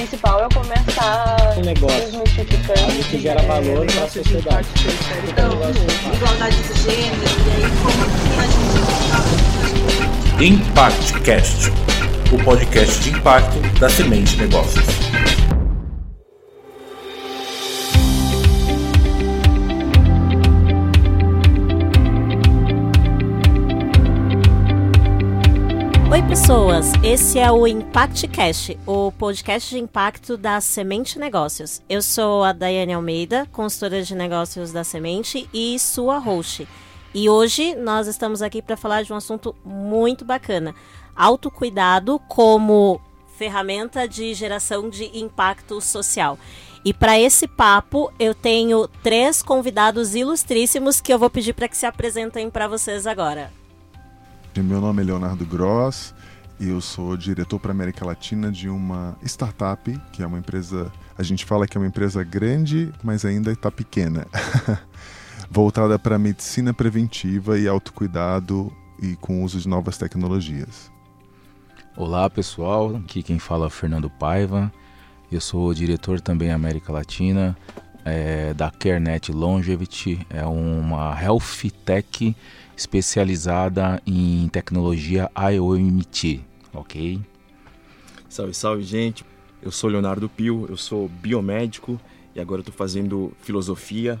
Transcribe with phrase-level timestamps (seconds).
[0.00, 4.66] principal é começar um negócio desmistificando que gera valor para a sociedade.
[5.28, 5.52] Então,
[6.14, 7.12] igualdade de gênero,
[7.46, 8.02] e aí como
[8.40, 8.44] a
[10.38, 11.70] gente ImpactCast,
[12.32, 14.86] o podcast de impacto da Semente Negócios.
[26.50, 26.90] Pessoas!
[27.04, 31.80] Esse é o ImpactCast, o podcast de impacto da Semente Negócios.
[31.88, 36.66] Eu sou a Daiane Almeida, consultora de negócios da Semente e sua host.
[37.14, 40.74] E hoje nós estamos aqui para falar de um assunto muito bacana:
[41.14, 43.00] autocuidado como
[43.38, 46.36] ferramenta de geração de impacto social.
[46.84, 51.76] E para esse papo, eu tenho três convidados ilustríssimos que eu vou pedir para que
[51.76, 53.52] se apresentem para vocês agora.
[54.56, 56.12] Meu nome é Leonardo Gross
[56.60, 61.22] e eu sou diretor para América Latina de uma startup, que é uma empresa, a
[61.22, 64.26] gente fala que é uma empresa grande, mas ainda está pequena,
[65.50, 70.92] voltada para medicina preventiva e autocuidado e com uso de novas tecnologias.
[71.96, 74.70] Olá pessoal, aqui quem fala é Fernando Paiva,
[75.32, 77.56] eu sou diretor também América Latina
[78.04, 82.36] é, da CareNet Longevity, é uma health tech
[82.76, 87.20] especializada em tecnologia IoMT, ok?
[88.28, 89.24] Salve, salve, gente.
[89.62, 92.00] Eu sou Leonardo Pio, eu sou biomédico
[92.34, 94.20] e agora estou fazendo filosofia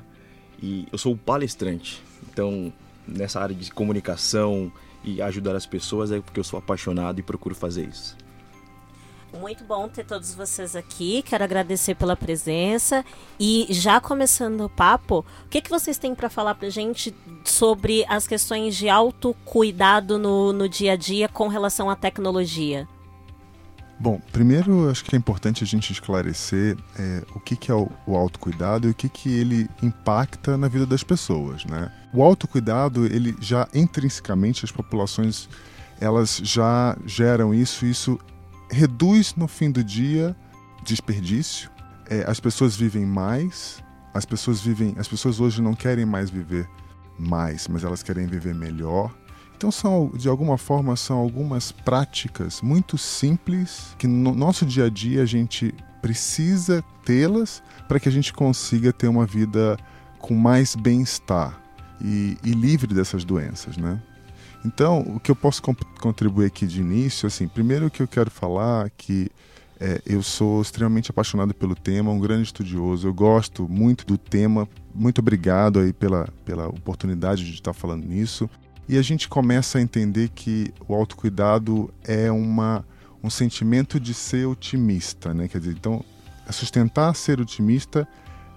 [0.62, 2.02] e eu sou palestrante.
[2.30, 2.72] Então,
[3.06, 4.70] nessa área de comunicação
[5.02, 8.16] e ajudar as pessoas é porque eu sou apaixonado e procuro fazer isso.
[9.38, 11.22] Muito bom ter todos vocês aqui.
[11.22, 13.04] Quero agradecer pela presença.
[13.38, 17.14] E já começando o papo, o que, que vocês têm para falar para gente
[17.44, 22.88] sobre as questões de autocuidado no, no dia a dia com relação à tecnologia?
[24.00, 27.88] Bom, primeiro acho que é importante a gente esclarecer é, o que, que é o,
[28.06, 31.92] o, autocuidado e o que, que ele impacta na vida das pessoas, né?
[32.12, 35.48] O autocuidado, ele já intrinsecamente as populações
[36.00, 38.18] elas já geram isso, isso
[38.70, 40.36] reduz no fim do dia
[40.84, 41.70] desperdício.
[42.08, 43.82] É, as pessoas vivem mais,
[44.14, 46.68] as pessoas vivem, as pessoas hoje não querem mais viver
[47.18, 49.14] mais, mas elas querem viver melhor.
[49.56, 54.88] Então são, de alguma forma, são algumas práticas muito simples que no nosso dia a
[54.88, 59.76] dia a gente precisa tê-las para que a gente consiga ter uma vida
[60.18, 61.60] com mais bem-estar
[62.00, 64.00] e, e livre dessas doenças, né?
[64.64, 65.62] Então, o que eu posso
[66.00, 69.30] contribuir aqui de início, assim, primeiro que eu quero falar que
[69.80, 74.68] é, eu sou extremamente apaixonado pelo tema, um grande estudioso, eu gosto muito do tema.
[74.94, 78.50] Muito obrigado aí pela, pela oportunidade de estar falando nisso.
[78.86, 82.84] E a gente começa a entender que o autocuidado é uma,
[83.22, 85.48] um sentimento de ser otimista, né?
[85.48, 86.04] Quer dizer, então,
[86.50, 88.06] sustentar ser otimista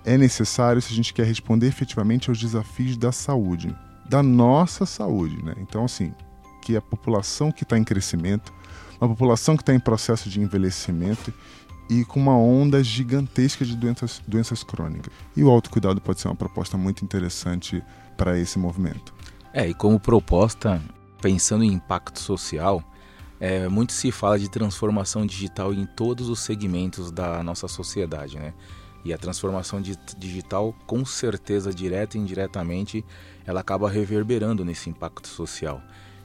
[0.04, 3.74] é necessário se a gente quer responder efetivamente aos desafios da saúde
[4.08, 5.44] da nossa saúde.
[5.44, 5.54] Né?
[5.58, 6.14] Então, assim,
[6.62, 8.54] que a população que está em crescimento,
[9.00, 11.34] uma população que está em processo de envelhecimento
[11.90, 15.14] e com uma onda gigantesca de doenças, doenças crônicas.
[15.36, 17.84] E o autocuidado pode ser uma proposta muito interessante
[18.18, 19.14] para esse movimento.
[19.54, 20.82] É, e como proposta,
[21.22, 22.84] pensando em impacto social,
[23.40, 28.54] é, muito se fala de transformação digital em todos os segmentos da nossa sociedade, né?
[29.04, 29.82] E a transformação
[30.18, 33.04] digital, com certeza, direta e indiretamente,
[33.46, 35.82] ela acaba reverberando nesse impacto social.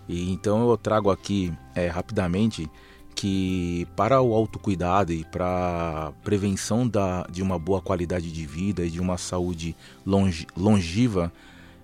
[0.09, 2.71] E então eu trago aqui é, rapidamente
[3.15, 8.91] que para o autocuidado e para prevenção da, de uma boa qualidade de vida e
[8.91, 9.75] de uma saúde
[10.07, 11.33] longe, longiva,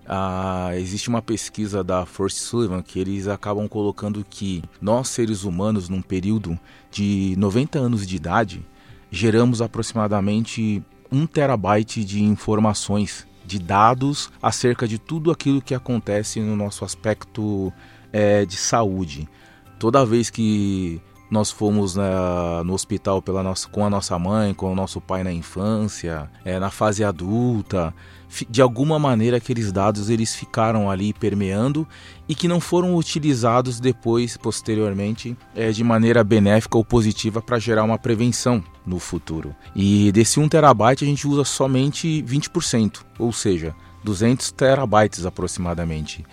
[0.07, 5.89] ah, existe uma pesquisa da Force Sullivan que eles acabam colocando que nós seres humanos
[5.89, 6.57] num período
[6.89, 8.65] de 90 anos de idade
[9.11, 16.55] geramos aproximadamente um terabyte de informações, de dados acerca de tudo aquilo que acontece no
[16.55, 17.71] nosso aspecto
[18.11, 19.27] é, de saúde.
[19.79, 22.09] Toda vez que nós fomos né,
[22.63, 26.59] no hospital pela nossa, com a nossa mãe, com o nosso pai na infância, é,
[26.59, 27.93] na fase adulta,
[28.49, 31.87] de alguma maneira aqueles dados eles ficaram ali permeando
[32.27, 37.83] e que não foram utilizados depois, posteriormente, é, de maneira benéfica ou positiva para gerar
[37.83, 39.55] uma prevenção no futuro.
[39.75, 46.25] E desse 1 terabyte a gente usa somente 20%, ou seja, 200 terabytes aproximadamente.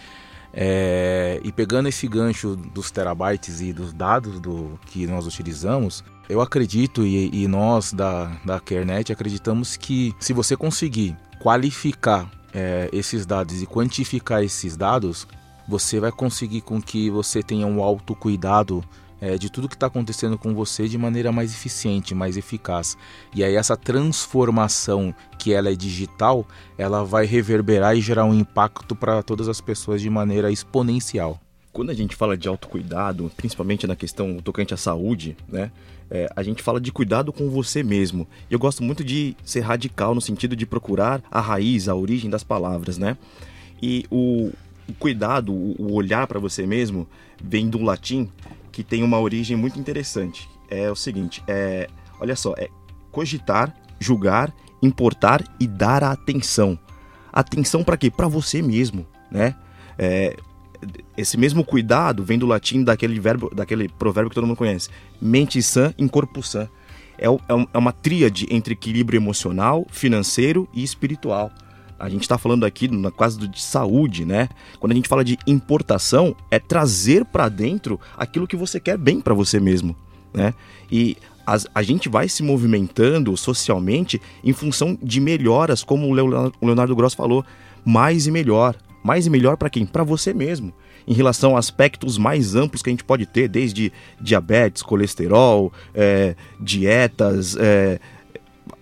[0.55, 6.43] É, e pegando esse gancho dos terabytes e dos dados do que nós utilizamos, eu
[6.43, 13.25] acredito e, e nós da, da CareNet acreditamos que se você conseguir qualificar é, esses
[13.25, 15.27] dados e quantificar esses dados,
[15.67, 18.85] você vai conseguir com que você tenha um autocuidado
[19.23, 22.99] é, de tudo que está acontecendo com você de maneira mais eficiente, mais eficaz.
[23.33, 26.45] E aí essa transformação que ela é digital,
[26.77, 31.41] ela vai reverberar e gerar um impacto para todas as pessoas de maneira exponencial.
[31.73, 35.71] Quando a gente fala de autocuidado, principalmente na questão tocante à saúde, né?
[36.11, 38.27] É, a gente fala de cuidado com você mesmo.
[38.51, 42.29] E eu gosto muito de ser radical no sentido de procurar a raiz, a origem
[42.29, 43.17] das palavras, né?
[43.81, 44.51] E o,
[44.87, 47.09] o cuidado, o, o olhar para você mesmo,
[47.43, 48.29] vem do latim
[48.73, 50.49] que tem uma origem muito interessante.
[50.69, 51.89] É o seguinte, é,
[52.19, 52.69] olha só, é
[53.11, 54.53] cogitar, julgar,
[54.83, 56.79] importar e dar atenção.
[57.33, 58.11] Atenção para quê?
[58.11, 59.55] Para você mesmo, né?
[59.99, 60.37] É,
[61.17, 64.89] esse mesmo cuidado vem do latim daquele verbo, daquele provérbio que todo mundo conhece:
[65.21, 66.69] mente sã em corpo sã.
[67.19, 71.53] É, é, é uma tríade entre equilíbrio emocional, financeiro e espiritual.
[72.03, 74.49] A gente está falando aqui na quase de saúde, né?
[74.81, 79.21] Quando a gente fala de importação, é trazer para dentro aquilo que você quer bem
[79.21, 79.95] para você mesmo,
[80.35, 80.53] né?
[80.91, 81.17] E
[81.47, 86.67] a, a, gente vai se movimentando socialmente em função de melhoras, como o Leonardo, o
[86.67, 87.45] Leonardo Gross falou,
[87.85, 88.75] mais e melhor.
[89.05, 89.87] Mais e melhor para quem?
[89.87, 90.73] Para você mesmo.
[91.07, 96.35] Em relação a aspectos mais amplos que a gente pode ter, desde diabetes, colesterol, é,
[96.59, 98.01] dietas, é,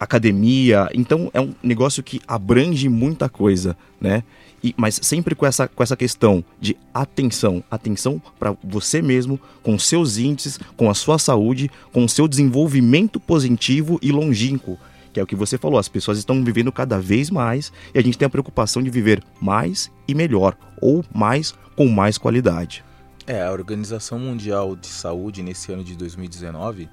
[0.00, 0.88] academia.
[0.94, 4.24] Então é um negócio que abrange muita coisa, né?
[4.62, 9.78] E, mas sempre com essa, com essa questão de atenção, atenção para você mesmo, com
[9.78, 14.78] seus índices, com a sua saúde, com o seu desenvolvimento positivo e longínquo,
[15.12, 18.02] que é o que você falou, as pessoas estão vivendo cada vez mais e a
[18.02, 22.84] gente tem a preocupação de viver mais e melhor, ou mais com mais qualidade.
[23.26, 26.88] É, a Organização Mundial de Saúde nesse ano de 2019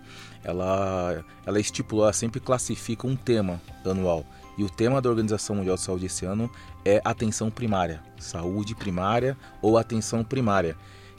[0.48, 4.26] ela, ela estipulou, ela sempre classifica um tema anual.
[4.58, 6.50] E o tema da Organização Mundial de Saúde esse ano
[6.86, 10.76] é atenção primária, saúde primária ou atenção primária,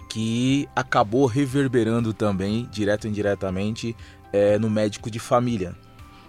[0.09, 3.95] que acabou reverberando também, direto ou indiretamente,
[4.33, 5.77] é, no médico de família.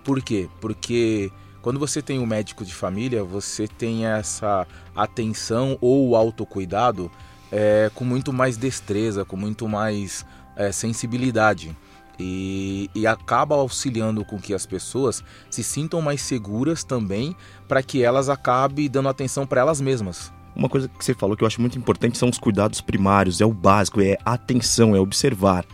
[0.03, 0.49] Por quê?
[0.59, 1.31] Porque
[1.61, 7.09] quando você tem um médico de família, você tem essa atenção ou autocuidado
[7.51, 10.25] é, com muito mais destreza, com muito mais
[10.55, 11.75] é, sensibilidade
[12.19, 17.35] e, e acaba auxiliando com que as pessoas se sintam mais seguras também
[17.67, 20.31] para que elas acabem dando atenção para elas mesmas.
[20.55, 23.45] Uma coisa que você falou que eu acho muito importante são os cuidados primários, é
[23.45, 25.65] o básico, é atenção, é observar.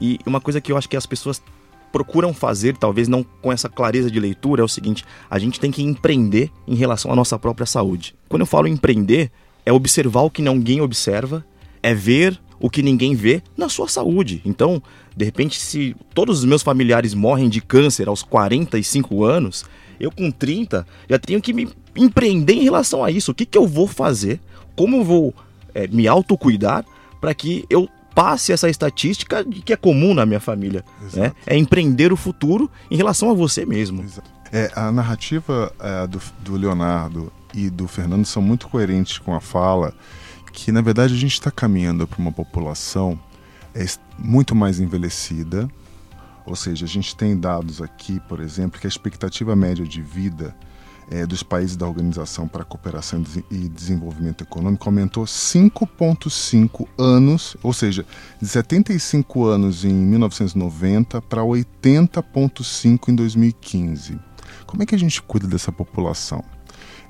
[0.00, 1.40] E uma coisa que eu acho que as pessoas
[1.90, 5.70] procuram fazer, talvez não com essa clareza de leitura, é o seguinte: a gente tem
[5.70, 8.14] que empreender em relação à nossa própria saúde.
[8.28, 9.30] Quando eu falo empreender,
[9.64, 11.44] é observar o que ninguém observa,
[11.82, 14.42] é ver o que ninguém vê na sua saúde.
[14.44, 14.82] Então,
[15.16, 19.64] de repente, se todos os meus familiares morrem de câncer aos 45 anos,
[19.98, 23.32] eu com 30 já tenho que me empreender em relação a isso.
[23.32, 24.38] O que, que eu vou fazer?
[24.76, 25.34] Como eu vou
[25.74, 26.84] é, me autocuidar
[27.18, 30.84] para que eu passe essa estatística de que é comum na minha família.
[31.14, 31.32] Né?
[31.46, 34.04] É empreender o futuro em relação a você mesmo.
[34.52, 39.40] É, a narrativa é, do, do Leonardo e do Fernando são muito coerentes com a
[39.40, 39.94] fala
[40.52, 43.18] que na verdade a gente está caminhando para uma população
[43.74, 43.84] é,
[44.18, 45.68] muito mais envelhecida,
[46.44, 50.54] ou seja, a gente tem dados aqui, por exemplo, que a expectativa média de vida
[51.10, 57.72] é, dos países da Organização para a Cooperação e Desenvolvimento Econômico aumentou 5,5 anos, ou
[57.72, 58.04] seja,
[58.40, 64.18] de 75 anos em 1990 para 80,5 em 2015.
[64.66, 66.44] Como é que a gente cuida dessa população?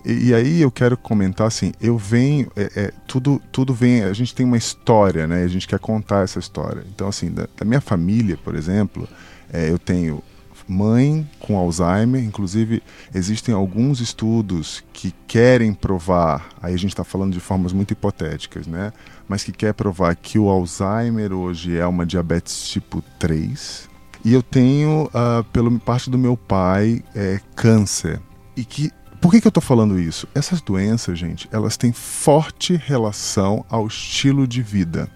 [0.07, 4.13] E, e, aí eu quero comentar assim, eu venho, é, é, tudo, tudo vem, a
[4.13, 5.43] gente tem uma história, né?
[5.43, 6.85] A gente quer contar essa história.
[6.95, 9.09] Então assim, da, da minha família, por exemplo,
[9.53, 10.23] é, eu tenho
[10.69, 12.83] mãe com Alzheimer, inclusive
[13.13, 18.67] existem alguns estudos que querem provar, aí a gente está falando de formas muito hipotéticas,
[18.69, 18.93] né?
[19.29, 23.89] Mas que quer provar que o Alzheimer hoje é uma diabetes tipo 3.
[24.25, 28.21] E eu tenho, uh, pelo parte do meu pai, é, câncer.
[28.57, 30.29] E que por que, que eu estou falando isso?
[30.35, 35.11] Essas doenças, gente, elas têm forte relação ao estilo de vida.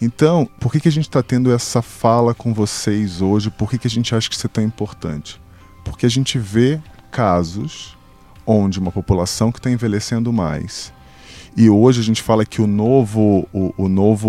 [0.00, 3.50] Então, por que, que a gente está tendo essa fala com vocês hoje?
[3.50, 5.40] Por que, que a gente acha que isso é tão importante?
[5.84, 7.96] Porque a gente vê casos
[8.44, 10.92] onde uma população que está envelhecendo mais
[11.56, 14.28] e hoje a gente fala que o novo, o, o novo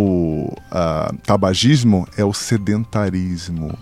[0.71, 3.77] uh, tabagismo é o sedentarismo.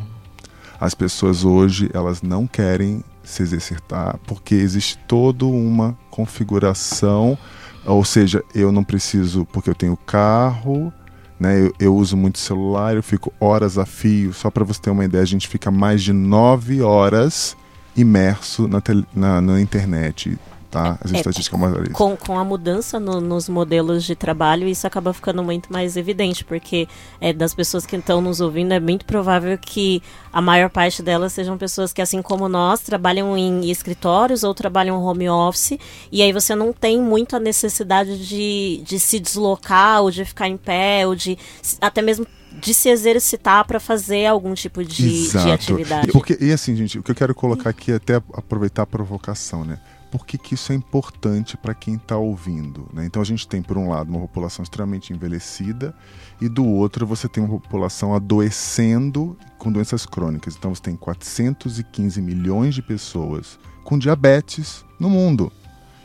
[0.79, 7.37] As pessoas hoje elas não querem se exercitar, porque existe toda uma configuração,
[7.85, 10.93] ou seja, eu não preciso, porque eu tenho carro,
[11.39, 14.89] né, eu, eu uso muito celular, eu fico horas a fio, só para você ter
[14.89, 17.57] uma ideia, a gente fica mais de nove horas
[17.95, 18.81] imerso na,
[19.13, 20.37] na, na internet,
[20.83, 20.99] tá?
[21.13, 21.49] É, isso.
[21.93, 26.43] Com, com a mudança no- nos modelos de trabalho, isso acaba ficando muito mais evidente,
[26.45, 26.87] porque
[27.19, 30.01] é, das pessoas que estão nos ouvindo, é muito provável que
[30.31, 35.01] a maior parte delas sejam pessoas que, assim como nós, trabalham em escritórios ou trabalham
[35.03, 35.77] home office,
[36.11, 40.47] e aí você não tem muito a necessidade de, de se deslocar, ou de ficar
[40.47, 41.37] em pé, ou de
[41.81, 42.25] até mesmo
[42.61, 46.09] de se exercitar para fazer algum tipo de, de atividade.
[46.09, 48.85] E, porque, e assim, gente, o que eu quero colocar aqui é até aproveitar a
[48.85, 49.77] provocação, né?
[50.15, 52.87] Por que, que isso é importante para quem está ouvindo?
[52.93, 53.05] Né?
[53.05, 55.93] Então a gente tem, por um lado, uma população extremamente envelhecida
[56.39, 60.55] e do outro você tem uma população adoecendo com doenças crônicas.
[60.55, 65.51] Então você tem 415 milhões de pessoas com diabetes no mundo.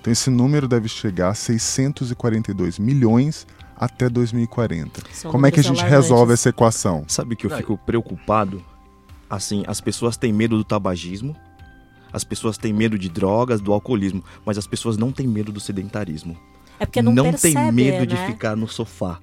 [0.01, 5.03] Então esse número deve chegar a 642 milhões até 2040.
[5.13, 7.05] São Como é que a gente resolve essa equação?
[7.07, 8.61] Sabe que eu fico preocupado?
[9.29, 11.37] Assim, as pessoas têm medo do tabagismo,
[12.13, 15.61] as pessoas têm medo de drogas, do alcoolismo, mas as pessoas não têm medo do
[15.61, 16.37] sedentarismo.
[16.79, 18.27] É porque não, percebe, tem medo de né?
[18.27, 19.19] ficar no sofá.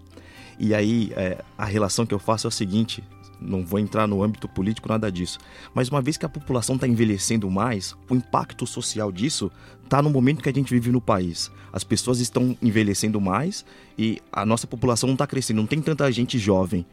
[0.59, 3.03] E aí, é, a relação que eu faço é o seguinte:
[3.39, 5.39] não vou entrar no âmbito político, nada disso.
[5.73, 9.51] Mas uma vez que a população está envelhecendo mais, o impacto social disso
[9.83, 11.51] está no momento que a gente vive no país.
[11.71, 13.65] As pessoas estão envelhecendo mais
[13.97, 16.85] e a nossa população não está crescendo, não tem tanta gente jovem.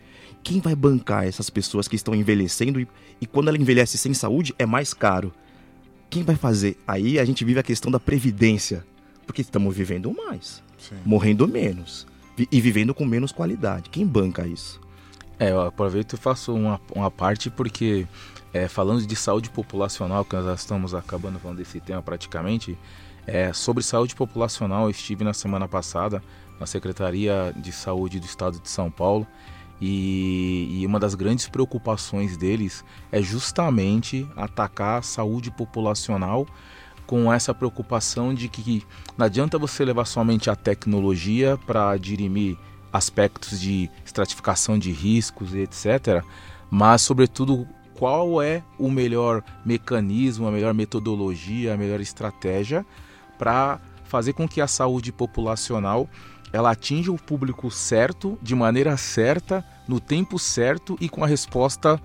[0.43, 2.87] Quem vai bancar essas pessoas que estão envelhecendo e,
[3.21, 5.33] e quando ela envelhece sem saúde é mais caro?
[6.15, 6.79] Quem vai fazer?
[6.87, 8.87] Aí a gente vive a questão da previdência,
[9.27, 10.63] porque estamos vivendo mais
[11.05, 12.07] morrendo menos
[12.39, 13.91] e vivendo com menos qualidade.
[13.91, 14.81] Quem banca isso?
[15.41, 18.07] É, eu aproveito e faço uma, uma parte porque,
[18.53, 22.79] é, falando de saúde populacional, que nós já estamos acabando falando desse tema praticamente,
[23.27, 26.23] é, sobre saúde populacional, eu estive na semana passada
[26.61, 29.27] na Secretaria de Saúde do Estado de São Paulo
[29.81, 36.47] e, e uma das grandes preocupações deles é justamente atacar a saúde populacional
[37.07, 38.83] com essa preocupação de que
[39.17, 42.57] não adianta você levar somente a tecnologia para dirimir
[42.93, 46.25] aspectos de estratificação de riscos e etc.
[46.71, 52.87] Mas, sobretudo, qual é o melhor mecanismo, a melhor metodologia, a melhor estratégia
[53.39, 56.09] para fazer com que a saúde populacional
[56.55, 62.01] ela atinja o público certo, de maneira certa, no tempo certo e com a resposta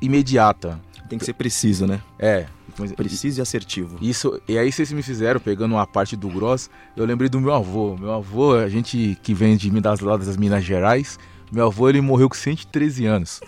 [0.00, 0.78] imediata.
[1.08, 2.02] Tem que ser preciso, né?
[2.18, 2.44] É,
[2.96, 3.96] Preciso e assertivo.
[4.02, 7.54] isso, e aí vocês me fizeram, pegando uma parte do Gross, eu lembrei do meu
[7.54, 7.96] avô.
[7.96, 11.18] Meu avô, a gente que vem de lados das Minas Gerais,
[11.50, 13.40] meu avô ele morreu com 113 anos.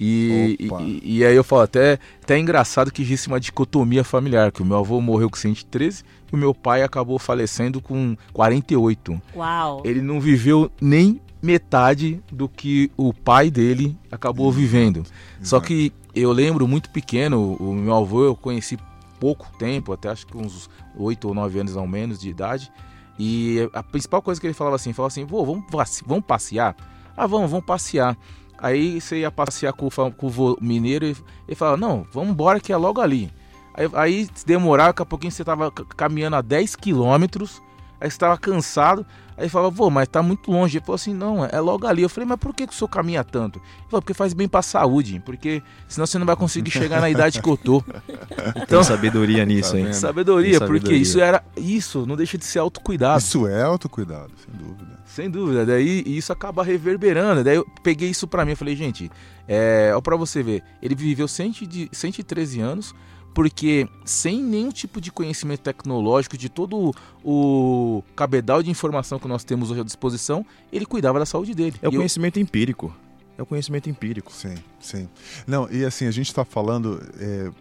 [0.00, 4.52] E, e, e aí eu falo, até, até é engraçado que existe uma dicotomia familiar,
[4.52, 9.20] que o meu avô morreu com 113 e o meu pai acabou falecendo com 48.
[9.34, 9.82] Uau.
[9.84, 15.04] Ele não viveu nem metade do que o pai dele acabou vivendo.
[15.40, 15.66] Só Exato.
[15.66, 18.78] que eu lembro muito pequeno, o meu avô eu conheci
[19.20, 22.70] pouco tempo, até acho que uns 8 ou 9 anos ao menos de idade.
[23.18, 25.64] E a principal coisa que ele falava assim, falava assim, vô, vamos,
[26.06, 26.76] vamos passear?
[27.16, 28.16] Ah, vamos, vamos passear.
[28.58, 31.16] Aí você ia passear com, com o vô mineiro e
[31.46, 33.30] ele falava, não, vamos embora que é logo ali.
[33.78, 37.62] Aí, aí se demorar, daqui a pouquinho você tava caminhando a 10 quilômetros,
[38.00, 39.06] aí você tava cansado,
[39.36, 40.78] aí falava, vô, mas tá muito longe.
[40.78, 42.02] Ele falou assim, não, é logo ali.
[42.02, 43.60] Eu falei, mas por que, que o senhor caminha tanto?
[43.60, 47.08] Ele falou, porque faz bem pra saúde, porque senão você não vai conseguir chegar na
[47.08, 47.80] idade que eu tô.
[48.66, 49.84] Tem sabedoria nisso, Tá hein?
[49.84, 49.94] vendo?
[49.94, 51.02] Sabedoria, Tem porque sabedoria.
[51.02, 51.44] isso era.
[51.56, 53.20] Isso não deixa de ser autocuidado.
[53.20, 54.98] Isso é autocuidado, sem dúvida.
[55.06, 55.64] Sem dúvida.
[55.66, 57.42] Daí isso acaba reverberando.
[57.44, 58.52] Daí eu peguei isso pra mim.
[58.52, 59.10] Eu falei, gente,
[59.46, 59.92] é.
[59.94, 62.94] Ó, pra você ver, ele viveu 100 de- 113 anos.
[63.38, 66.92] Porque sem nenhum tipo de conhecimento tecnológico, de todo
[67.24, 71.76] o cabedal de informação que nós temos hoje à disposição, ele cuidava da saúde dele.
[71.80, 72.92] É o E eu- conhecimento empírico.
[73.38, 74.32] É o conhecimento empírico.
[74.32, 75.08] Sim, sim.
[75.46, 77.00] Não, e assim, a gente está falando,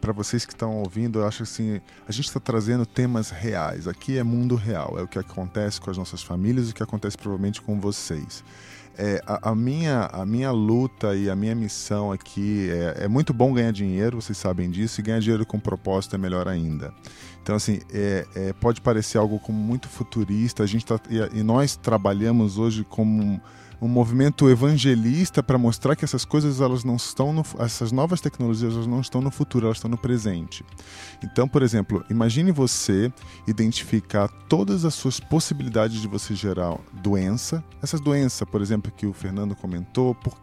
[0.01, 3.87] para vocês que estão ouvindo, eu acho assim, a gente está trazendo temas reais.
[3.87, 6.81] Aqui é mundo real, é o que acontece com as nossas famílias e o que
[6.81, 8.43] acontece provavelmente com vocês.
[8.97, 13.31] É, a, a minha, a minha luta e a minha missão aqui é, é muito
[13.31, 16.91] bom ganhar dinheiro, vocês sabem disso, e ganhar dinheiro com propósito é melhor ainda.
[17.43, 21.43] Então, assim, é, é, pode parecer algo como muito futurista, a gente tá, e, e
[21.43, 23.39] nós trabalhamos hoje como
[23.81, 28.73] um, movimento evangelista para mostrar que essas coisas elas não estão no, essas novas tecnologias
[28.73, 30.63] elas não estão no futuro elas estão no presente.
[31.23, 33.11] Então por exemplo imagine você
[33.47, 37.63] identificar todas as suas possibilidades de você gerar doença.
[37.81, 40.33] Essas doenças por exemplo que o Fernando comentou por,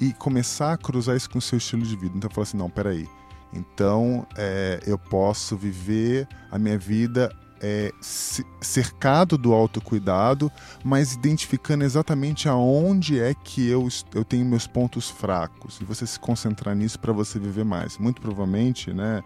[0.00, 2.16] e começar a cruzar isso com o seu estilo de vida.
[2.16, 3.08] Então falar assim não peraí.
[3.52, 10.50] Então é, eu posso viver a minha vida é, ce- cercado do autocuidado,
[10.84, 15.78] mas identificando exatamente aonde é que eu, eu tenho meus pontos fracos.
[15.80, 17.98] E você se concentrar nisso para você viver mais.
[17.98, 19.22] Muito provavelmente, né?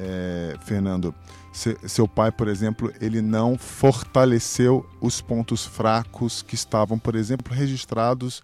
[0.00, 1.14] é, Fernando,
[1.52, 7.52] se, seu pai, por exemplo, ele não fortaleceu os pontos fracos que estavam, por exemplo,
[7.52, 8.42] registrados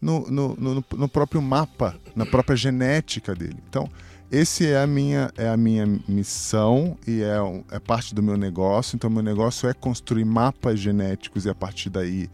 [0.00, 3.56] no, no, no, no próprio mapa, na própria genética dele.
[3.68, 3.88] Então,
[4.30, 7.38] esse é a minha é a minha missão e é,
[7.70, 8.94] é parte do meu negócio.
[8.94, 12.30] Então, meu negócio é construir mapas genéticos e a partir daí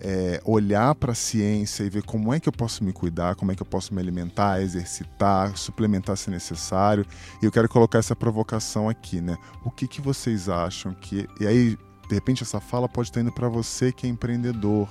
[0.00, 3.52] é, olhar para a ciência e ver como é que eu posso me cuidar, como
[3.52, 7.06] é que eu posso me alimentar, exercitar, suplementar se necessário.
[7.42, 9.36] E eu quero colocar essa provocação aqui, né?
[9.64, 11.28] O que, que vocês acham que.
[11.40, 14.88] E aí, de repente, essa fala pode estar indo para você que é empreendedor.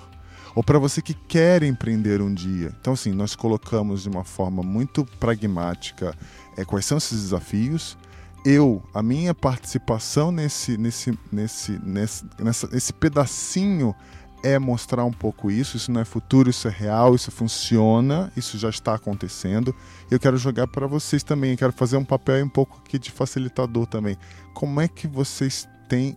[0.53, 2.73] Ou para você que quer empreender um dia.
[2.79, 6.15] Então, assim, nós colocamos de uma forma muito pragmática
[6.57, 7.97] é, quais são esses desafios,
[8.45, 13.95] eu, a minha participação nesse, nesse, nesse, nesse, nessa, esse pedacinho
[14.43, 15.75] é mostrar um pouco isso.
[15.75, 19.75] Isso não é futuro, isso é real, isso funciona, isso já está acontecendo.
[20.11, 23.09] Eu quero jogar para vocês também, eu quero fazer um papel um pouco aqui de
[23.09, 24.15] facilitador também.
[24.53, 26.15] Como é que vocês têm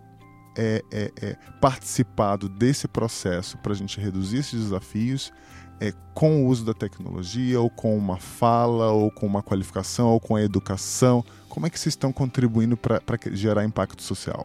[0.58, 5.32] é, é, é, participado desse processo para a gente reduzir esses desafios
[5.80, 10.18] é, com o uso da tecnologia, ou com uma fala, ou com uma qualificação, ou
[10.18, 11.24] com a educação?
[11.48, 13.00] Como é que vocês estão contribuindo para
[13.30, 14.44] gerar impacto social?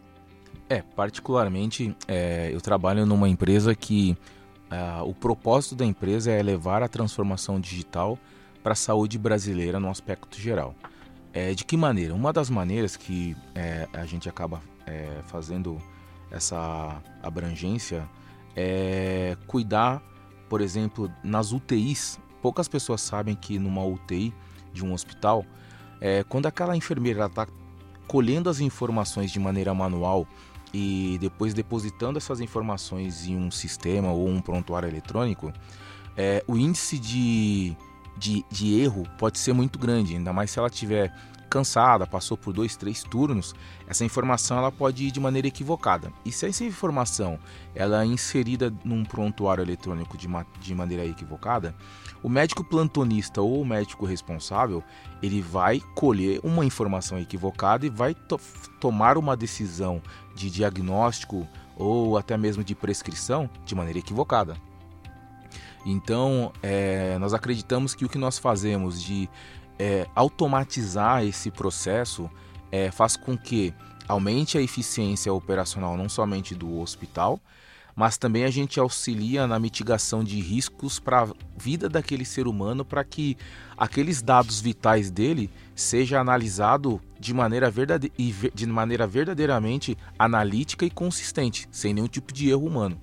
[0.69, 4.15] É, particularmente, é, eu trabalho numa empresa que
[4.71, 8.17] uh, o propósito da empresa é levar a transformação digital
[8.61, 10.75] para a saúde brasileira no aspecto geral.
[11.33, 12.13] É, de que maneira?
[12.13, 15.81] Uma das maneiras que é, a gente acaba é, fazendo
[16.33, 18.09] essa abrangência
[18.55, 20.01] é cuidar,
[20.49, 22.19] por exemplo, nas UTIs.
[22.41, 24.33] Poucas pessoas sabem que numa UTI
[24.73, 25.45] de um hospital,
[26.01, 27.47] é, quando aquela enfermeira está
[28.07, 30.27] colhendo as informações de maneira manual
[30.73, 35.53] e depois depositando essas informações em um sistema ou um prontuário eletrônico,
[36.17, 37.77] é, o índice de,
[38.17, 41.13] de, de, erro pode ser muito grande, ainda mais se ela tiver
[41.53, 43.53] cansada, passou por dois, três turnos,
[43.87, 46.11] essa informação ela pode ir de maneira equivocada.
[46.25, 47.37] E se essa informação
[47.75, 51.75] ela é inserida num prontuário eletrônico de, ma de maneira equivocada,
[52.23, 54.83] o médico plantonista ou o médico responsável
[55.21, 58.39] ele vai colher uma informação equivocada e vai to
[58.79, 60.01] tomar uma decisão
[60.33, 64.57] de diagnóstico ou até mesmo de prescrição de maneira equivocada.
[65.85, 69.29] Então, é, nós acreditamos que o que nós fazemos de
[69.77, 72.29] é, automatizar esse processo
[72.71, 73.73] é, faz com que
[74.07, 77.39] aumente a eficiência operacional não somente do hospital,
[77.95, 82.83] mas também a gente auxilia na mitigação de riscos para a vida daquele ser humano
[82.83, 83.37] para que
[83.77, 88.11] aqueles dados vitais dele seja analisado de maneira, verdade
[88.53, 92.99] de maneira verdadeiramente analítica e consistente, sem nenhum tipo de erro humano.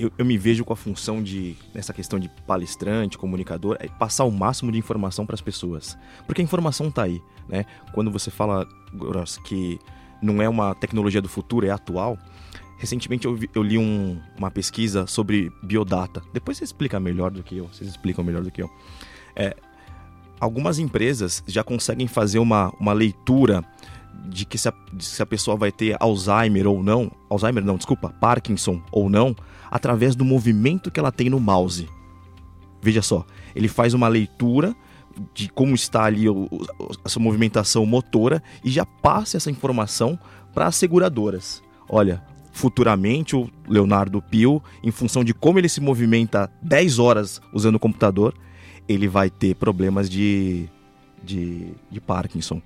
[0.00, 4.24] Eu, eu, me vejo com a função de, nessa questão de palestrante, comunicador, é passar
[4.24, 5.96] o máximo de informação para as pessoas.
[6.26, 7.66] Porque a informação está aí, né?
[7.92, 9.78] Quando você fala, Gross, que
[10.22, 12.18] não é uma tecnologia do futuro, é atual,
[12.80, 16.22] Recentemente eu, vi, eu li um, uma pesquisa sobre biodata.
[16.32, 17.68] Depois você explica melhor do que eu.
[17.68, 18.70] Vocês explicam melhor do que eu.
[19.36, 19.54] É,
[20.40, 23.62] algumas empresas já conseguem fazer uma, uma leitura
[24.28, 27.10] de que se a, se a pessoa vai ter Alzheimer ou não.
[27.28, 29.34] Alzheimer não, desculpa, Parkinson ou não,
[29.70, 31.88] através do movimento que ela tem no mouse.
[32.82, 34.74] Veja só, ele faz uma leitura
[35.34, 36.48] de como está ali o,
[37.04, 40.18] a sua movimentação motora e já passa essa informação
[40.54, 41.62] para as seguradoras.
[41.88, 47.76] Olha, futuramente o Leonardo Pio, em função de como ele se movimenta 10 horas usando
[47.76, 48.34] o computador,
[48.88, 50.68] ele vai ter problemas de,
[51.22, 52.60] de, de Parkinson.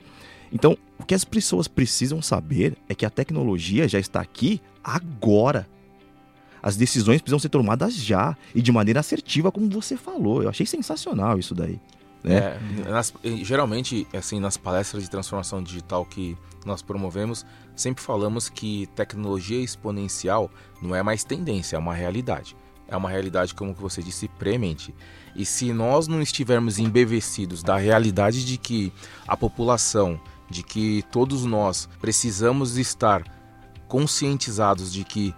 [0.55, 5.69] Então, o que as pessoas precisam saber é que a tecnologia já está aqui agora.
[6.62, 10.43] As decisões precisam ser tomadas já e de maneira assertiva, como você falou.
[10.43, 11.81] Eu achei sensacional isso daí.
[12.23, 12.59] Né?
[12.87, 13.12] É, nas,
[13.43, 17.45] geralmente, assim, nas palestras de transformação digital que nós promovemos,
[17.77, 22.57] sempre falamos que tecnologia exponencial não é mais tendência, é uma realidade.
[22.87, 24.95] É uma realidade, como você disse, premente.
[25.35, 28.93] E se nós não estivermos embevecidos da realidade de que
[29.27, 30.21] a população,
[30.55, 33.25] de que todos nós precisamos estar
[33.88, 35.35] conscientizados de que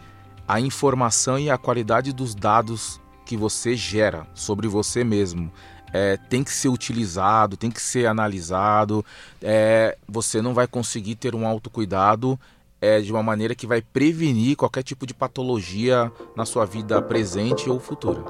[0.47, 5.51] a informação e a qualidade dos dados que você gera sobre você mesmo
[5.91, 9.03] é, tem que ser utilizado, tem que ser analisado.
[9.41, 12.39] É, você não vai conseguir ter um autocuidado
[12.79, 17.71] é, de uma maneira que vai prevenir qualquer tipo de patologia na sua vida presente
[17.71, 18.23] ou futura.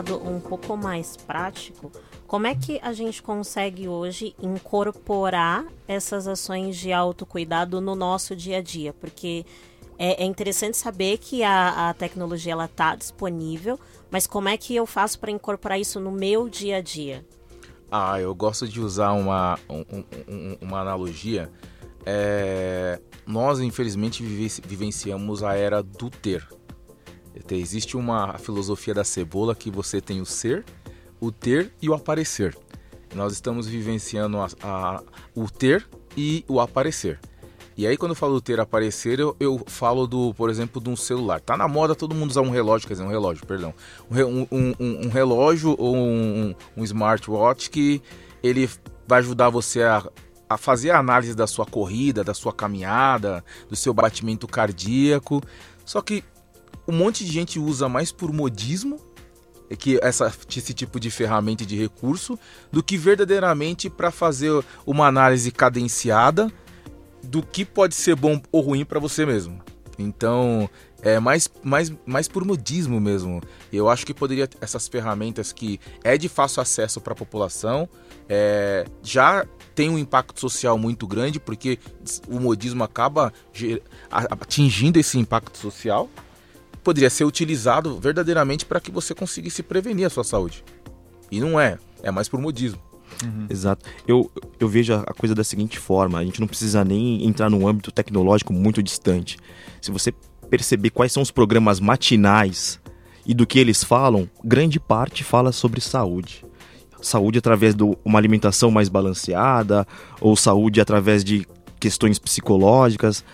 [0.00, 1.92] Lado um pouco mais prático,
[2.26, 8.58] como é que a gente consegue hoje incorporar essas ações de autocuidado no nosso dia
[8.58, 8.94] a dia?
[8.94, 9.44] Porque
[9.98, 13.78] é, é interessante saber que a, a tecnologia está disponível,
[14.10, 17.24] mas como é que eu faço para incorporar isso no meu dia a dia?
[17.90, 19.84] Ah, eu gosto de usar uma, um,
[20.28, 21.50] um, uma analogia.
[22.06, 26.46] É, nós, infelizmente, vivenciamos a era do ter.
[27.50, 30.64] Existe uma filosofia da cebola que você tem o ser,
[31.20, 32.56] o ter e o aparecer.
[33.14, 35.02] Nós estamos vivenciando a, a,
[35.34, 37.18] o ter e o aparecer.
[37.76, 40.96] E aí, quando eu falo ter aparecer, eu, eu falo do, por exemplo, de um
[40.96, 41.40] celular.
[41.40, 43.72] Tá na moda todo mundo usar um relógio, quer dizer, um relógio, perdão.
[44.10, 44.74] Um, um,
[45.06, 48.02] um, relógio ou um, um smartwatch que
[48.42, 48.68] ele
[49.06, 50.06] vai ajudar você a,
[50.48, 55.42] a fazer a análise da sua corrida, da sua caminhada, do seu batimento cardíaco.
[55.84, 56.22] Só que
[56.90, 58.98] um monte de gente usa mais por modismo
[59.70, 62.36] é que essa, esse tipo de ferramenta de recurso
[62.72, 66.52] do que verdadeiramente para fazer uma análise cadenciada
[67.22, 69.62] do que pode ser bom ou ruim para você mesmo.
[69.96, 70.68] Então,
[71.02, 73.40] é mais, mais, mais por modismo mesmo.
[73.72, 77.88] Eu acho que poderia essas ferramentas que é de fácil acesso para a população,
[78.28, 81.78] é, já tem um impacto social muito grande, porque
[82.28, 83.32] o modismo acaba
[84.12, 86.08] atingindo esse impacto social.
[86.82, 90.64] Poderia ser utilizado verdadeiramente para que você conseguisse prevenir a sua saúde.
[91.30, 92.80] E não é, é mais por modismo.
[93.24, 93.46] Uhum.
[93.48, 93.84] Exato.
[94.06, 97.66] Eu, eu vejo a coisa da seguinte forma: a gente não precisa nem entrar num
[97.66, 99.38] âmbito tecnológico muito distante.
[99.80, 100.12] Se você
[100.48, 102.80] perceber quais são os programas matinais
[103.24, 106.44] e do que eles falam, grande parte fala sobre saúde.
[107.00, 109.86] Saúde através de uma alimentação mais balanceada,
[110.20, 111.46] ou saúde através de
[111.78, 113.24] questões psicológicas.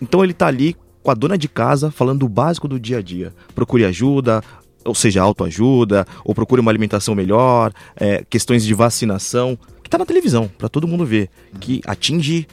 [0.00, 3.02] Então ele está ali com a dona de casa falando do básico do dia a
[3.02, 3.32] dia.
[3.54, 4.42] Procure ajuda,
[4.84, 10.06] ou seja, autoajuda, ou procure uma alimentação melhor, é, questões de vacinação, que está na
[10.06, 11.28] televisão, para todo mundo ver,
[11.60, 12.46] que atinge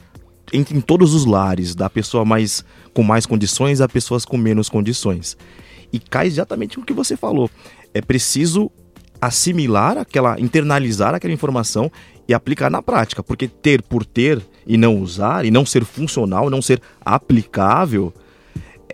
[0.51, 4.67] entre em todos os lares, da pessoa mais com mais condições a pessoas com menos
[4.67, 5.37] condições.
[5.93, 7.49] E cai exatamente no que você falou.
[7.93, 8.71] É preciso
[9.21, 11.91] assimilar aquela, internalizar aquela informação
[12.27, 16.49] e aplicar na prática, porque ter por ter e não usar, e não ser funcional,
[16.49, 18.13] não ser aplicável,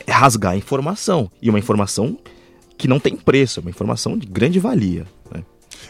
[0.10, 1.32] rasgar a informação.
[1.42, 2.18] E uma informação
[2.78, 5.06] que não tem preço, é uma informação de grande valia.
[5.34, 5.44] Né?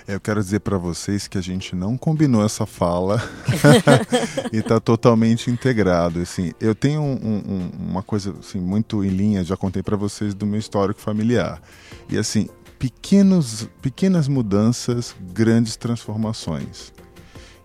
[0.08, 3.22] Eu quero dizer para vocês que a gente não combinou essa fala
[4.54, 6.20] e está totalmente integrado.
[6.20, 10.34] Assim, eu tenho um, um, uma coisa assim, muito em linha, já contei para vocês
[10.34, 11.62] do meu histórico familiar.
[12.08, 16.94] E assim, pequenos, pequenas mudanças, grandes transformações.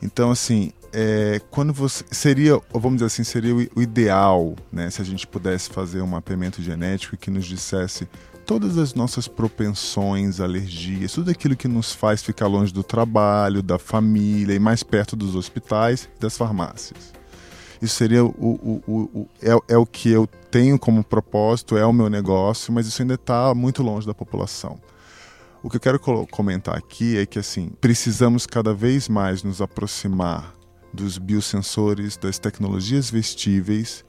[0.02, 5.04] Então, assim, é, quando você seria, vamos dizer assim, seria o ideal, né, se a
[5.04, 8.08] gente pudesse fazer um mapeamento genético que nos dissesse
[8.44, 13.78] todas as nossas propensões, alergias, tudo aquilo que nos faz ficar longe do trabalho, da
[13.78, 17.12] família e mais perto dos hospitais e das farmácias.
[17.80, 21.86] Isso seria o, o, o, o é, é, o que eu tenho como propósito, é
[21.86, 24.78] o meu negócio, mas isso ainda está muito longe da população.
[25.62, 26.00] O que eu quero
[26.30, 30.59] comentar aqui é que assim precisamos cada vez mais nos aproximar
[30.92, 34.04] dos biosensores, das tecnologias vestíveis,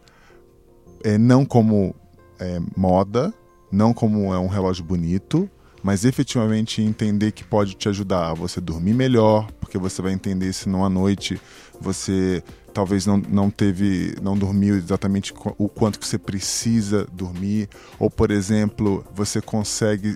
[1.04, 1.96] é, não como
[2.40, 3.34] é, moda,
[3.72, 5.50] não como é um relógio bonito,
[5.84, 10.54] mas efetivamente entender que pode te ajudar a você dormir melhor, porque você vai entender
[10.54, 11.42] se numa noite
[11.80, 17.68] você talvez não, não teve, não dormiu exatamente o quanto que você precisa dormir,
[18.00, 20.16] ou por exemplo, você consegue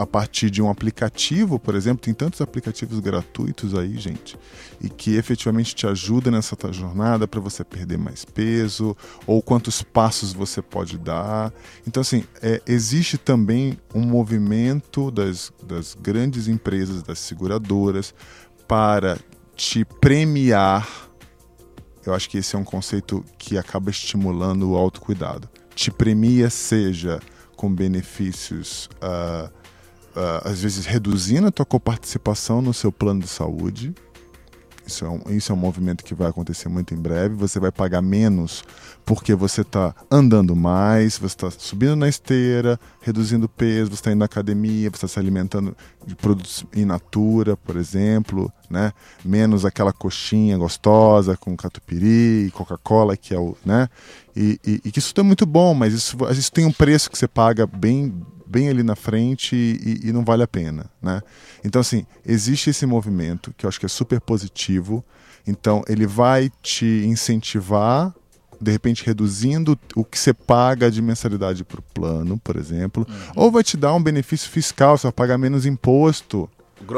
[0.00, 4.34] a partir de um aplicativo, por exemplo, tem tantos aplicativos gratuitos aí, gente,
[4.80, 9.82] e que efetivamente te ajuda nessa tua jornada para você perder mais peso, ou quantos
[9.82, 11.52] passos você pode dar.
[11.86, 18.14] Então, assim, é, existe também um movimento das, das grandes empresas, das seguradoras,
[18.66, 19.18] para
[19.54, 20.88] te premiar.
[22.06, 25.46] Eu acho que esse é um conceito que acaba estimulando o autocuidado.
[25.74, 27.20] Te premia, seja
[27.54, 28.88] com benefícios.
[28.96, 29.59] Uh,
[30.44, 33.94] às vezes reduzindo a tua coparticipação no seu plano de saúde.
[34.86, 37.36] Isso é, um, isso é um movimento que vai acontecer muito em breve.
[37.36, 38.64] Você vai pagar menos
[39.04, 44.18] porque você está andando mais, você está subindo na esteira, reduzindo peso, você está indo
[44.18, 48.92] na academia, você está se alimentando de produtos in natura, por exemplo, né?
[49.24, 53.88] Menos aquela coxinha gostosa com catupiry e Coca-Cola, que é o, né?
[54.34, 57.18] E, e, e, que isso é muito bom, mas isso, isso tem um preço que
[57.18, 58.12] você paga bem
[58.50, 61.22] bem ali na frente e, e, não vale a pena, né?
[61.64, 65.04] Então, assim, existe esse movimento que eu acho que é super positivo.
[65.46, 68.12] Então, ele vai te incentivar
[68.60, 73.50] de repente reduzindo o que você paga de mensalidade para o plano, por exemplo, ou
[73.50, 76.50] vai te dar um benefício fiscal, você vai pagar menos imposto.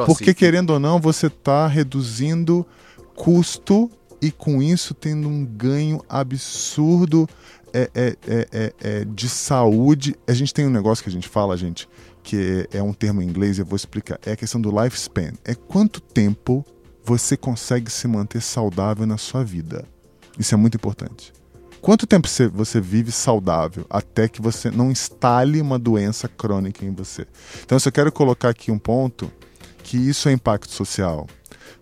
[0.06, 2.66] Porque, querendo ou não, você está reduzindo
[3.14, 3.88] custo
[4.20, 7.28] e com isso tendo um ganho absurdo
[7.72, 10.14] é, é, é, é, é de saúde.
[10.26, 11.88] A gente tem um negócio que a gente fala, gente,
[12.22, 14.18] que é, um termo em inglês, eu vou explicar.
[14.24, 15.32] É a questão do lifespan.
[15.44, 16.64] É quanto tempo
[17.04, 19.84] você consegue se manter saudável na sua vida.
[20.38, 21.32] Isso é muito importante.
[21.80, 26.94] Quanto tempo você, você vive saudável até que você não instale uma doença crônica em
[26.94, 27.26] você?
[27.64, 29.30] Então, eu só quero colocar aqui um ponto
[29.82, 31.26] que isso é impacto social.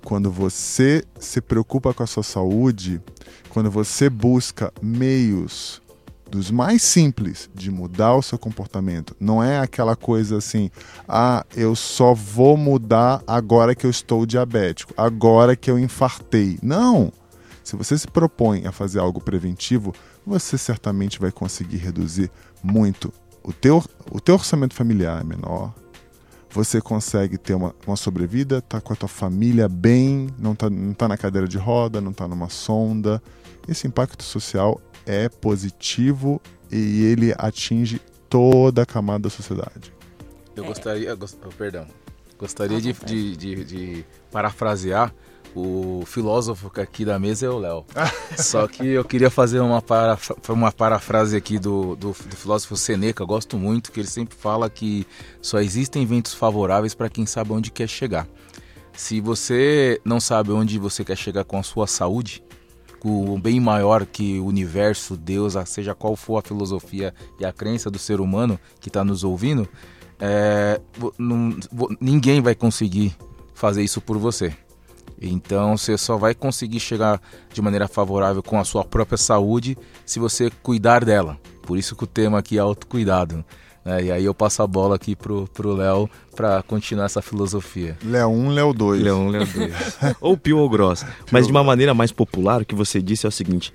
[0.05, 3.01] Quando você se preocupa com a sua saúde,
[3.49, 5.81] quando você busca meios
[6.31, 9.17] dos mais simples de mudar o seu comportamento.
[9.19, 10.71] Não é aquela coisa assim,
[11.09, 16.59] ah, eu só vou mudar agora que eu estou diabético, agora que eu infartei.
[16.63, 17.13] Não!
[17.65, 19.93] Se você se propõe a fazer algo preventivo,
[20.25, 22.31] você certamente vai conseguir reduzir
[22.63, 23.13] muito.
[23.43, 25.75] O teu, o teu orçamento familiar é menor,
[26.51, 30.93] você consegue ter uma, uma sobrevida, tá com a tua família bem, não tá, não
[30.93, 33.23] tá na cadeira de roda, não tá numa sonda.
[33.69, 39.93] Esse impacto social é positivo e ele atinge toda a camada da sociedade.
[40.57, 41.87] Eu gostaria, gost, oh, perdão,
[42.39, 45.15] gostaria de, de, de, de parafrasear
[45.55, 47.85] o filósofo aqui da mesa é o Léo.
[48.37, 53.25] Só que eu queria fazer uma, para, uma parafrase aqui do, do, do, filósofo Seneca,
[53.25, 55.07] gosto muito, que ele sempre fala que
[55.41, 58.27] só existem ventos favoráveis para quem sabe onde quer chegar.
[58.93, 62.43] Se você não sabe onde você quer chegar com a sua saúde,
[62.99, 67.53] com o bem maior que o universo, Deus, seja qual for a filosofia e a
[67.53, 69.67] crença do ser humano que está nos ouvindo,
[70.21, 70.79] é,
[71.19, 71.57] não,
[71.99, 73.17] ninguém vai conseguir
[73.55, 74.55] fazer isso por você.
[75.21, 77.21] Então você só vai conseguir chegar
[77.53, 81.39] de maneira favorável com a sua própria saúde se você cuidar dela.
[81.63, 83.45] Por isso que o tema aqui é autocuidado.
[83.85, 84.05] Né?
[84.05, 87.99] E aí eu passo a bola aqui pro, pro Léo para continuar essa filosofia.
[88.05, 89.03] Léo 1, Léo 2.
[89.03, 89.73] Léo 1, Léo 2.
[90.21, 91.09] ou pio ou grossa.
[91.31, 93.73] Mas de uma maneira mais popular, o que você disse é o seguinte: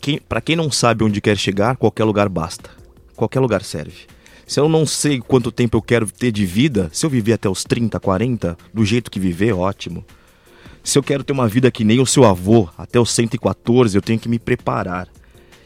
[0.00, 2.70] quem, para quem não sabe onde quer chegar, qualquer lugar basta.
[3.16, 4.06] Qualquer lugar serve.
[4.46, 7.50] Se eu não sei quanto tempo eu quero ter de vida, se eu viver até
[7.50, 10.04] os 30, 40, do jeito que viver, ótimo.
[10.82, 14.02] Se eu quero ter uma vida que nem o seu avô, até os 114, eu
[14.02, 15.08] tenho que me preparar.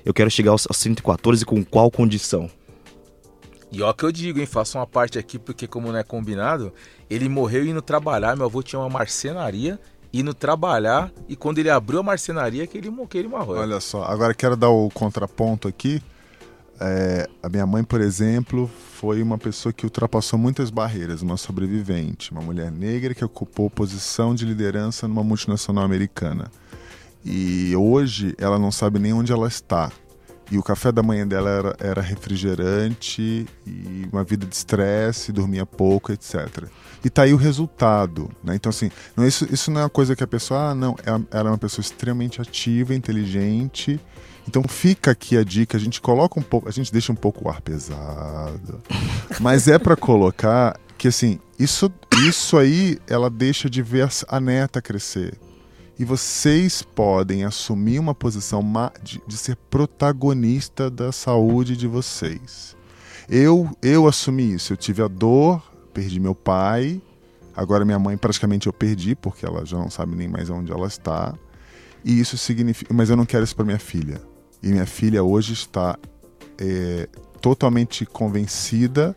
[0.05, 2.51] Eu quero chegar aos 114 com qual condição?
[3.71, 6.73] E ó que eu digo, hein, faço uma parte aqui porque como não é combinado,
[7.09, 9.81] ele morreu indo trabalhar, meu avô tinha uma marcenaria,
[10.13, 13.57] indo trabalhar e quando ele abriu a marcenaria que ele, que ele morreu.
[13.57, 16.03] Olha só, agora quero dar o contraponto aqui.
[16.81, 22.33] É, a minha mãe, por exemplo, foi uma pessoa que ultrapassou muitas barreiras, uma sobrevivente,
[22.33, 26.51] uma mulher negra que ocupou posição de liderança numa multinacional americana.
[27.25, 29.93] E hoje ela não sabe nem onde ela está.
[30.51, 35.65] E o café da manhã dela era, era refrigerante e uma vida de estresse, dormia
[35.65, 36.67] pouco, etc.
[37.03, 38.55] E tá aí o resultado, né?
[38.55, 41.25] Então, assim, não, isso, isso não é uma coisa que a pessoa, ah, não, ela
[41.31, 43.99] era uma pessoa extremamente ativa, inteligente,
[44.47, 47.47] então fica aqui a dica, a gente coloca um pouco, a gente deixa um pouco
[47.47, 48.83] o ar pesado,
[49.41, 51.93] mas é para colocar que assim, isso,
[52.29, 55.39] isso aí ela deixa de ver a neta crescer.
[55.99, 58.65] E vocês podem assumir uma posição
[59.03, 62.77] de, de ser protagonista da saúde de vocês.
[63.29, 67.01] Eu, eu assumi isso, eu tive a dor, perdi meu pai,
[67.55, 70.87] agora minha mãe praticamente eu perdi, porque ela já não sabe nem mais onde ela
[70.87, 71.35] está.
[72.05, 72.93] E isso significa.
[72.93, 74.21] Mas eu não quero isso para minha filha.
[74.63, 75.99] E minha filha hoje está
[76.59, 77.09] é,
[77.41, 79.17] totalmente convencida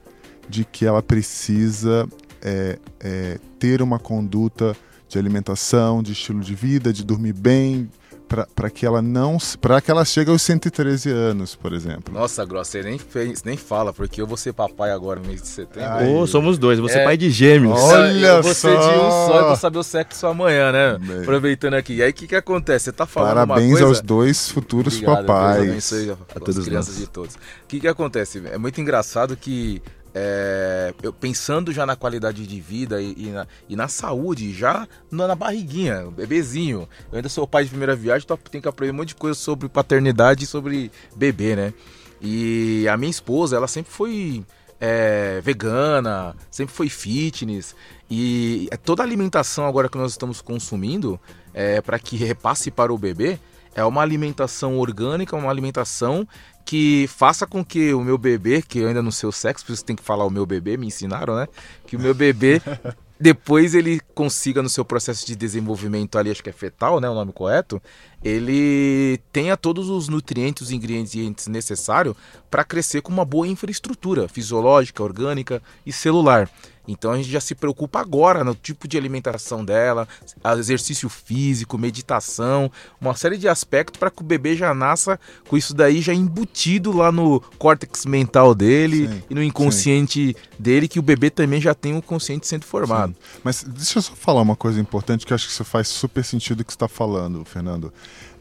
[0.49, 2.07] de que ela precisa
[2.41, 4.75] é, é, ter uma conduta
[5.07, 7.89] de alimentação, de estilo de vida, de dormir bem,
[8.27, 12.13] para que ela não para que ela chegue aos 113 anos, por exemplo.
[12.13, 15.41] Nossa, Grossa, você nem fez, nem fala, porque eu vou ser papai agora no mês
[15.41, 16.09] de setembro.
[16.09, 17.79] Oh, somos dois, você é pai de gêmeos.
[17.79, 18.69] Olha eu vou só.
[18.69, 20.97] ser de um só e vou saber o sexo amanhã, né?
[20.99, 21.21] Bem.
[21.21, 21.95] Aproveitando aqui.
[21.95, 22.85] E aí o que que acontece?
[22.85, 23.85] Você tá falando Parabéns uma coisa...
[23.85, 25.57] aos dois futuros Obrigado, papais.
[25.57, 27.35] Deus abençoe a, a todas as crianças de todos.
[27.35, 28.41] O que que acontece?
[28.51, 29.81] É muito engraçado que
[30.17, 34.87] é, eu pensando já na qualidade de vida e, e, na, e na, saúde, já
[35.11, 36.87] na, na, barriguinha, bebezinho.
[37.11, 39.37] Eu ainda sou pai de primeira viagem, então tenho que aprender um monte de coisa
[39.37, 41.73] sobre paternidade e sobre bebê, né?
[42.21, 44.45] E a minha esposa, ela sempre foi
[44.79, 47.75] é, vegana, sempre foi fitness.
[48.09, 51.19] E é toda a alimentação agora que nós estamos consumindo,
[51.53, 53.37] é, para que repasse para o bebê,
[53.75, 56.27] é uma alimentação orgânica, uma alimentação
[56.65, 59.73] que faça com que o meu bebê, que eu ainda não sei o sexo, por
[59.73, 61.47] isso tem que falar o meu bebê, me ensinaram, né?
[61.85, 62.59] Que o meu bebê
[63.19, 67.13] depois ele consiga no seu processo de desenvolvimento ali, acho que é fetal, né, o
[67.13, 67.81] nome correto,
[68.23, 72.15] ele tenha todos os nutrientes, os ingredientes necessários
[72.49, 76.49] para crescer com uma boa infraestrutura fisiológica, orgânica e celular.
[76.87, 80.07] Então a gente já se preocupa agora no tipo de alimentação dela,
[80.57, 85.73] exercício físico, meditação, uma série de aspectos para que o bebê já nasça com isso
[85.73, 90.49] daí já embutido lá no córtex mental dele sim, e no inconsciente sim.
[90.59, 93.13] dele, que o bebê também já tem um consciente sendo formado.
[93.13, 93.39] Sim.
[93.43, 96.23] Mas deixa eu só falar uma coisa importante que eu acho que isso faz super
[96.23, 97.93] sentido o que você está falando, Fernando.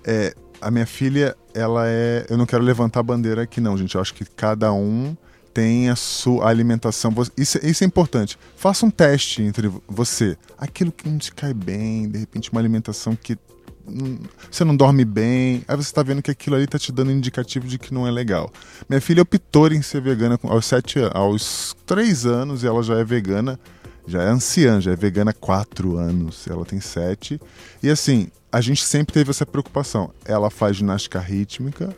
[0.04, 2.26] É, a minha filha, ela é.
[2.28, 3.94] Eu não quero levantar a bandeira aqui, não, gente.
[3.94, 5.16] Eu acho que cada um
[5.54, 7.14] tem a sua alimentação.
[7.38, 8.36] Isso, isso é importante.
[8.56, 10.36] Faça um teste entre você.
[10.58, 13.38] Aquilo que não te cai bem, de repente uma alimentação que
[14.50, 17.68] você não dorme bem, aí você está vendo que aquilo ali está te dando indicativo
[17.68, 18.50] de que não é legal.
[18.88, 23.04] Minha filha optou em ser vegana aos sete aos três anos e ela já é
[23.04, 23.60] vegana,
[24.06, 27.38] já é anciã, já é vegana há quatro anos, ela tem sete.
[27.82, 30.10] E assim, a gente sempre teve essa preocupação.
[30.24, 31.94] Ela faz ginástica rítmica,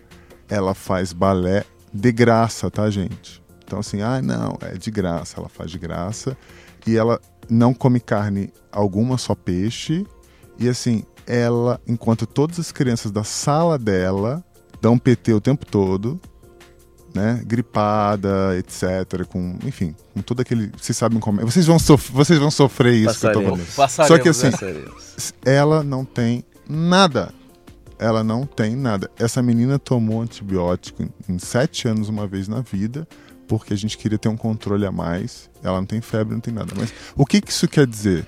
[0.48, 3.45] ela faz balé de graça, tá, gente?
[3.66, 6.36] Então, assim, ah, não, é de graça, ela faz de graça.
[6.86, 10.06] E ela não come carne alguma, só peixe.
[10.58, 14.44] E, assim, ela, enquanto todas as crianças da sala dela
[14.80, 16.20] dão PT o tempo todo,
[17.12, 17.42] né?
[17.44, 19.26] Gripada, etc.
[19.26, 20.70] Com, enfim, com todo aquele.
[20.80, 21.44] Vocês sabem como é.
[21.44, 23.66] Vocês vão, sof vocês vão sofrer isso que eu tô falando.
[24.06, 24.48] Só que assim,
[25.44, 27.32] ela não tem nada.
[27.98, 29.10] Ela não tem nada.
[29.18, 33.08] Essa menina tomou antibiótico em sete anos uma vez na vida
[33.46, 35.50] porque a gente queria ter um controle a mais.
[35.62, 36.72] Ela não tem febre, não tem nada.
[36.76, 38.26] Mas o que, que isso quer dizer?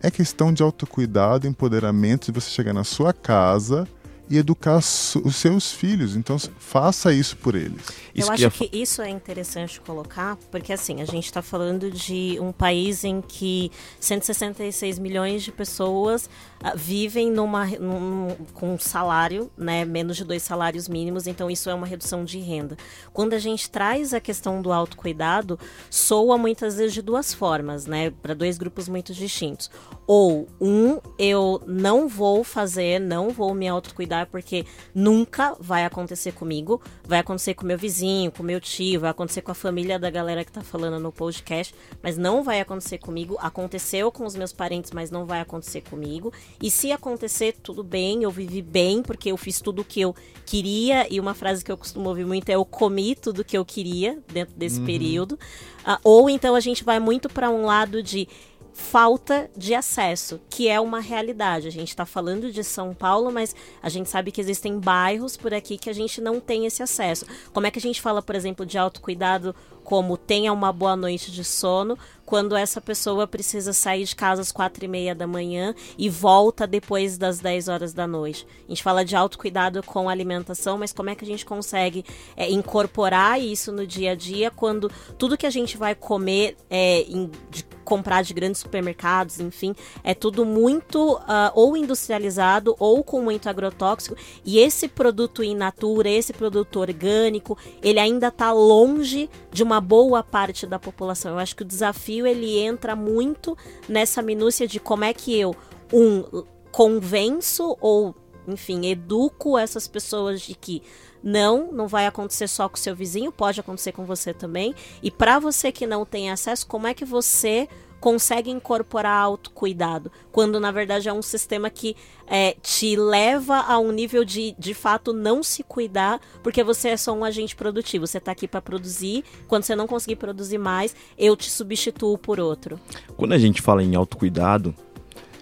[0.00, 3.88] É questão de autocuidado, empoderamento, de você chegar na sua casa
[4.28, 6.16] e educar os seus filhos.
[6.16, 7.82] Então, faça isso por eles.
[8.14, 12.52] Eu acho que isso é interessante colocar, porque assim, a gente está falando de um
[12.52, 16.26] país em que 166 milhões de pessoas
[16.62, 21.68] uh, vivem numa, num, com um salário, né, menos de dois salários mínimos, então isso
[21.68, 22.76] é uma redução de renda.
[23.12, 25.58] Quando a gente traz a questão do autocuidado,
[25.90, 29.70] soa muitas vezes de duas formas, né, para dois grupos muito distintos.
[30.06, 36.80] Ou, um, eu não vou fazer, não vou me autocuidar porque nunca vai acontecer comigo,
[37.06, 40.44] vai acontecer com meu vizinho, com meu tio, vai acontecer com a família da galera
[40.44, 43.36] que tá falando no podcast, mas não vai acontecer comigo.
[43.40, 46.32] Aconteceu com os meus parentes, mas não vai acontecer comigo.
[46.62, 50.14] E se acontecer, tudo bem, eu vivi bem porque eu fiz tudo o que eu
[50.46, 51.06] queria.
[51.12, 53.64] E uma frase que eu costumo ouvir muito é: eu comi tudo o que eu
[53.64, 54.86] queria dentro desse uhum.
[54.86, 55.38] período.
[55.86, 58.26] Uh, ou então a gente vai muito para um lado de
[58.74, 61.68] falta de acesso, que é uma realidade.
[61.68, 65.54] A gente está falando de São Paulo, mas a gente sabe que existem bairros por
[65.54, 67.24] aqui que a gente não tem esse acesso.
[67.52, 69.54] Como é que a gente fala, por exemplo, de autocuidado
[69.84, 74.50] como tenha uma boa noite de sono, quando essa pessoa precisa sair de casa às
[74.50, 78.46] quatro e meia da manhã e volta depois das 10 horas da noite.
[78.64, 82.04] A gente fala de autocuidado com alimentação, mas como é que a gente consegue
[82.36, 87.02] é, incorporar isso no dia a dia quando tudo que a gente vai comer é,
[87.02, 93.20] em, de, comprar de grandes supermercados, enfim, é tudo muito uh, ou industrializado ou com
[93.20, 99.62] muito agrotóxico e esse produto in natura, esse produto orgânico, ele ainda está longe de
[99.62, 101.32] uma boa parte da população.
[101.32, 103.56] Eu acho que o desafio ele entra muito
[103.88, 105.54] nessa minúcia de como é que eu
[105.92, 108.14] um convenço ou
[108.46, 110.82] enfim, educo essas pessoas de que
[111.22, 114.74] não, não vai acontecer só com seu vizinho, pode acontecer com você também.
[115.02, 117.68] E para você que não tem acesso, como é que você
[118.04, 123.90] consegue incorporar autocuidado, quando na verdade é um sistema que é, te leva a um
[123.90, 128.06] nível de, de fato, não se cuidar, porque você é só um agente produtivo.
[128.06, 132.38] Você está aqui para produzir, quando você não conseguir produzir mais, eu te substituo por
[132.38, 132.78] outro.
[133.16, 134.74] Quando a gente fala em autocuidado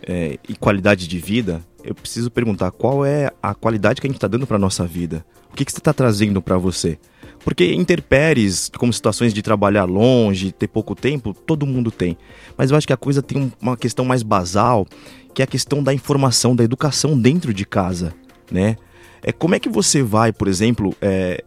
[0.06, 4.16] é, e qualidade de vida, eu preciso perguntar qual é a qualidade que a gente
[4.16, 5.24] está dando para nossa vida.
[5.52, 6.98] O que, que você está trazendo para você?
[7.44, 12.16] Porque interpéries, como situações de trabalhar longe, ter pouco tempo, todo mundo tem.
[12.56, 14.86] Mas eu acho que a coisa tem uma questão mais basal,
[15.34, 18.14] que é a questão da informação, da educação dentro de casa,
[18.50, 18.76] né?
[19.22, 21.44] É como é que você vai, por exemplo, é,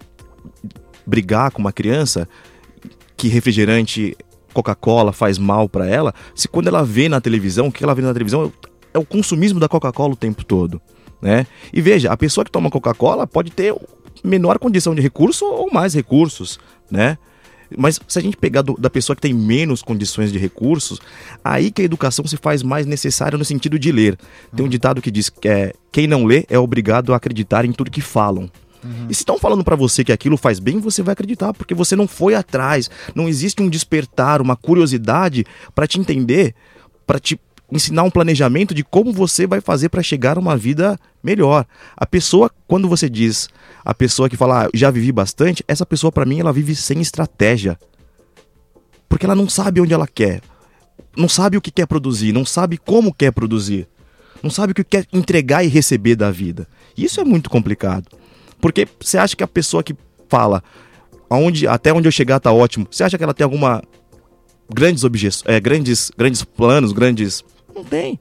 [1.06, 2.28] brigar com uma criança
[3.18, 4.16] que refrigerante
[4.54, 8.02] Coca-Cola faz mal para ela, se quando ela vê na televisão, o que ela vê
[8.02, 8.52] na televisão
[8.96, 10.82] é o consumismo da Coca-Cola o tempo todo,
[11.22, 11.46] né?
[11.74, 13.76] E veja, a pessoa que toma Coca-Cola pode ter
[14.24, 16.58] menor condição de recurso ou mais recursos,
[16.90, 17.18] né?
[17.78, 21.02] Mas se a gente pegar do, da pessoa que tem menos condições de recursos,
[21.44, 24.18] aí que a educação se faz mais necessária no sentido de ler.
[24.56, 24.70] Tem um uhum.
[24.70, 28.02] ditado que diz que é, quem não lê é obrigado a acreditar em tudo que
[28.02, 28.50] falam.
[28.84, 29.08] Uhum.
[29.10, 31.96] E se estão falando para você que aquilo faz bem, você vai acreditar, porque você
[31.96, 32.90] não foi atrás.
[33.16, 35.44] Não existe um despertar, uma curiosidade
[35.74, 36.56] para te entender
[37.06, 37.40] para te
[37.76, 41.66] ensinar um planejamento de como você vai fazer para chegar a uma vida melhor.
[41.96, 43.50] A pessoa, quando você diz,
[43.84, 47.02] a pessoa que fala, ah, já vivi bastante, essa pessoa para mim ela vive sem
[47.02, 47.78] estratégia.
[49.08, 50.42] Porque ela não sabe onde ela quer.
[51.16, 53.88] Não sabe o que quer produzir, não sabe como quer produzir.
[54.42, 56.68] Não sabe o que quer entregar e receber da vida.
[56.98, 58.08] Isso é muito complicado.
[58.60, 59.96] Porque você acha que a pessoa que
[60.30, 60.64] fala
[61.30, 63.82] aonde, até onde eu chegar tá ótimo, você acha que ela tem alguma
[64.74, 67.44] grandes objeções, é, grandes, grandes planos, grandes
[67.76, 68.20] não tem.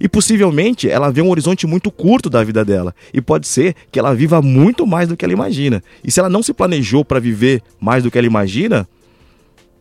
[0.00, 2.94] E possivelmente ela vê um horizonte muito curto da vida dela.
[3.12, 5.82] E pode ser que ela viva muito mais do que ela imagina.
[6.04, 8.86] E se ela não se planejou para viver mais do que ela imagina,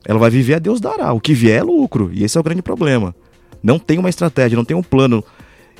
[0.06, 1.12] ela vai viver a Deus dará.
[1.12, 2.12] O que vier é lucro.
[2.14, 3.14] E esse é o grande problema.
[3.62, 5.24] Não tem uma estratégia, não tem um plano.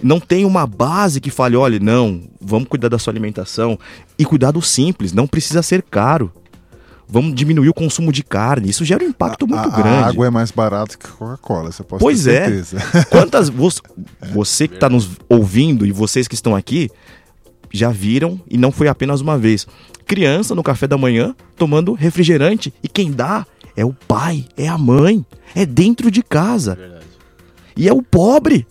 [0.04, 3.80] Não tem uma base que fale, olha, não, vamos cuidar da sua alimentação.
[4.20, 6.32] E cuidar do simples, não precisa ser caro
[7.08, 8.70] vamos diminuir o consumo de carne.
[8.70, 10.04] Isso gera um impacto muito a, grande.
[10.04, 12.46] A água é mais barata que a Coca-Cola, você pode pois ter é.
[12.46, 12.78] certeza.
[13.10, 13.80] Quantas você,
[14.34, 16.90] você que está nos ouvindo e vocês que estão aqui
[17.72, 19.68] já viram e não foi apenas uma vez.
[20.06, 23.46] Criança no café da manhã tomando refrigerante e quem dá
[23.76, 26.76] é o pai, é a mãe, é dentro de casa.
[26.76, 27.06] Verdade.
[27.76, 28.66] E é o pobre.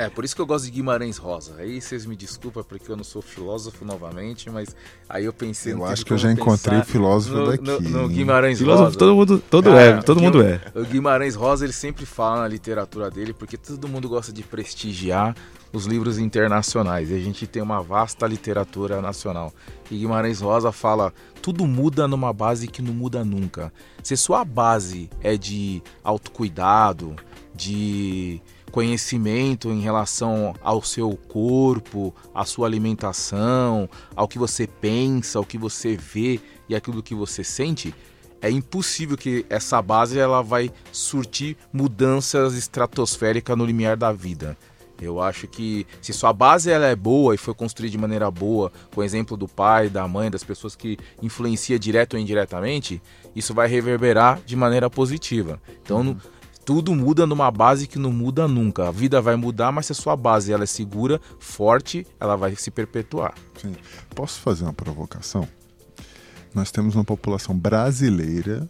[0.00, 1.56] É, por isso que eu gosto de Guimarães Rosa.
[1.58, 4.74] Aí vocês me desculpam porque eu não sou filósofo novamente, mas
[5.06, 5.74] aí eu pensei...
[5.74, 7.64] Eu acho que eu já encontrei filósofo no, daqui.
[7.64, 8.08] No, no?
[8.08, 8.98] Guimarães Filósofo Rosa.
[8.98, 10.58] todo mundo, todo Cara, é, todo mundo é.
[10.74, 15.36] O Guimarães Rosa, ele sempre fala na literatura dele, porque todo mundo gosta de prestigiar
[15.70, 17.10] os livros internacionais.
[17.10, 19.52] E a gente tem uma vasta literatura nacional.
[19.90, 23.70] E Guimarães Rosa fala: tudo muda numa base que não muda nunca.
[24.02, 27.14] Se sua base é de autocuidado,
[27.54, 28.40] de
[28.70, 35.58] conhecimento em relação ao seu corpo, à sua alimentação, ao que você pensa, ao que
[35.58, 37.94] você vê e aquilo que você sente,
[38.40, 44.56] é impossível que essa base ela vai surtir mudanças estratosféricas no limiar da vida.
[45.00, 48.70] Eu acho que se sua base ela é boa e foi construída de maneira boa,
[48.94, 53.00] com o exemplo do pai, da mãe, das pessoas que influencia direto ou indiretamente,
[53.34, 55.58] isso vai reverberar de maneira positiva.
[55.82, 56.16] Então, no-
[56.64, 58.88] tudo muda numa base que não muda nunca.
[58.88, 62.54] A vida vai mudar, mas se a sua base ela é segura, forte, ela vai
[62.56, 63.34] se perpetuar.
[63.60, 63.74] Sim.
[64.14, 65.48] Posso fazer uma provocação?
[66.54, 68.68] Nós temos uma população brasileira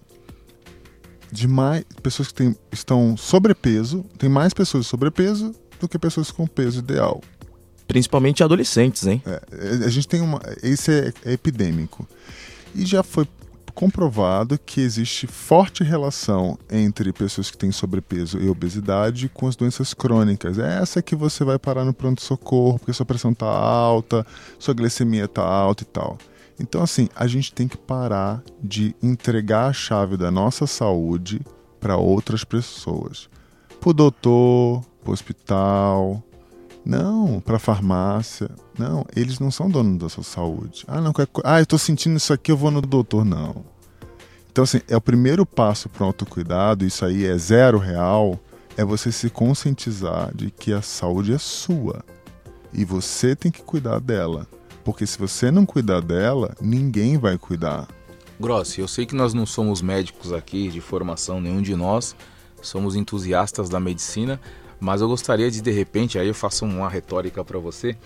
[1.33, 6.47] de mais pessoas que têm, estão sobrepeso, tem mais pessoas sobrepeso do que pessoas com
[6.47, 7.21] peso ideal.
[7.87, 9.23] Principalmente adolescentes, hein?
[9.27, 10.41] É, a gente tem uma.
[10.63, 12.07] Isso é, é epidêmico.
[12.75, 13.27] E já foi
[13.71, 19.95] comprovado que existe forte relação entre pessoas que têm sobrepeso e obesidade com as doenças
[19.95, 20.59] crônicas.
[20.59, 24.27] É essa que você vai parar no pronto-socorro porque sua pressão está alta,
[24.59, 26.19] sua glicemia está alta e tal.
[26.59, 31.41] Então, assim, a gente tem que parar de entregar a chave da nossa saúde
[31.81, 33.31] para outras pessoas.
[33.81, 36.23] Pro doutor, pro hospital,
[36.85, 38.51] não, para farmácia.
[38.79, 40.85] Não, eles não são donos da sua saúde.
[40.89, 41.13] Ah, não,
[41.45, 43.25] ah, eu tô sentindo isso aqui, eu vou no doutor.
[43.25, 43.65] Não.
[44.51, 48.39] Então, assim, é o primeiro passo para o autocuidado, isso aí é zero real,
[48.77, 52.05] é você se conscientizar de que a saúde é sua.
[52.73, 54.47] E você tem que cuidar dela.
[54.85, 57.87] Porque se você não cuidar dela, ninguém vai cuidar.
[58.41, 62.17] Grossi, eu sei que nós não somos médicos aqui de formação, nenhum de nós,
[62.63, 64.41] somos entusiastas da medicina,
[64.81, 67.97] mas eu gostaria de, de repente, aí eu faço uma retórica para você,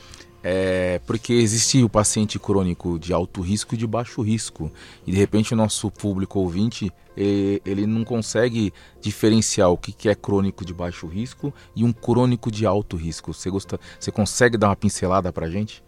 [0.42, 4.70] é, porque existe o paciente crônico de alto risco e de baixo risco,
[5.06, 10.64] e de repente o nosso público ouvinte, ele, não consegue diferenciar o que é crônico
[10.64, 13.32] de baixo risco e um crônico de alto risco.
[13.32, 15.82] Você, gosta, você consegue dar uma pincelada pra gente?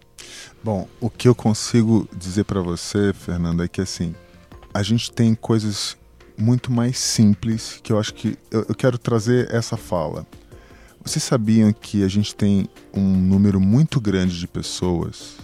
[0.63, 4.15] Bom, o que eu consigo dizer para você, Fernando, é que assim,
[4.73, 5.97] a gente tem coisas
[6.39, 10.27] muito mais simples que eu acho que eu, eu quero trazer essa fala.
[11.07, 15.37] Vocês sabiam que a gente tem um número muito grande de pessoas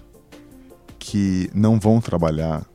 [0.98, 2.66] que não vão trabalhar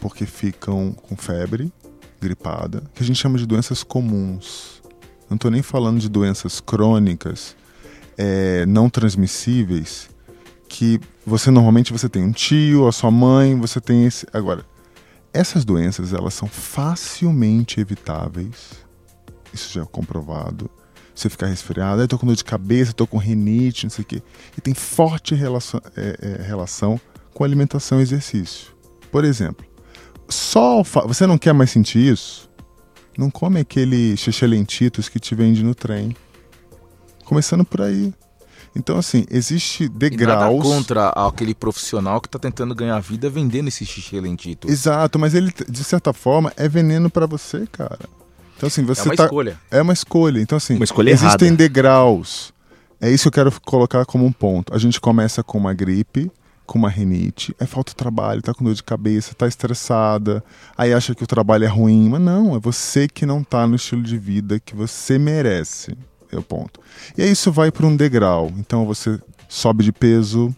[0.00, 1.72] porque ficam com febre,
[2.20, 4.82] gripada, que a gente chama de doenças comuns.
[5.30, 7.54] Não estou nem falando de doenças crônicas,
[8.18, 10.10] é, não transmissíveis,
[10.68, 14.26] que você normalmente você tem um tio, a sua mãe, você tem esse.
[14.32, 14.66] Agora,
[15.32, 18.84] essas doenças elas são facilmente evitáveis.
[19.54, 20.68] Isso já é comprovado.
[21.16, 24.06] Você ficar resfriado, eu tô com dor de cabeça, tô com rinite, não sei o
[24.06, 24.22] quê.
[24.56, 27.00] E tem forte relação, é, é, relação
[27.32, 28.66] com alimentação e exercício.
[29.10, 29.64] Por exemplo,
[30.28, 32.50] só você não quer mais sentir isso?
[33.16, 36.14] Não come aquele xixelentitos que te vende no trem.
[37.24, 38.12] Começando por aí.
[38.76, 40.62] Então, assim, existe E nada degraus.
[40.62, 44.70] contra aquele profissional que está tentando ganhar vida vendendo esse xixi lentito.
[44.70, 47.98] Exato, mas ele, de certa forma, é veneno pra você, cara.
[48.56, 49.24] Então, assim, você é uma tá...
[49.24, 49.60] escolha.
[49.70, 50.40] É uma escolha.
[50.40, 51.56] Então, assim, Uma escolha existem errada.
[51.56, 52.52] degraus.
[53.00, 54.74] É isso que eu quero colocar como um ponto.
[54.74, 56.30] A gente começa com uma gripe,
[56.66, 60.42] com uma rinite, aí falta trabalho, tá com dor de cabeça, tá estressada,
[60.76, 63.76] aí acha que o trabalho é ruim, mas não, é você que não tá no
[63.76, 65.96] estilo de vida que você merece.
[66.32, 66.80] É o ponto.
[67.16, 68.52] E aí isso vai para um degrau.
[68.58, 70.54] Então você sobe de peso,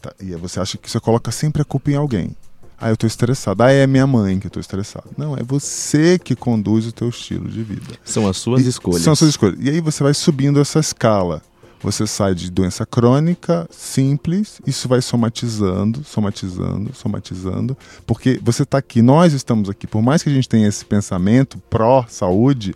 [0.00, 2.36] tá, e aí você acha que você coloca sempre a culpa em alguém.
[2.80, 3.62] Ah, eu tô estressado.
[3.62, 5.08] Ah, é minha mãe que eu tô estressado.
[5.16, 7.96] Não, é você que conduz o teu estilo de vida.
[8.04, 9.02] São as suas E- escolhas.
[9.02, 9.58] São as suas escolhas.
[9.60, 11.42] E aí você vai subindo essa escala.
[11.82, 19.00] Você sai de doença crônica, simples, isso vai somatizando, somatizando, somatizando, porque você está aqui,
[19.00, 22.74] nós estamos aqui, por mais que a gente tenha esse pensamento pró-saúde,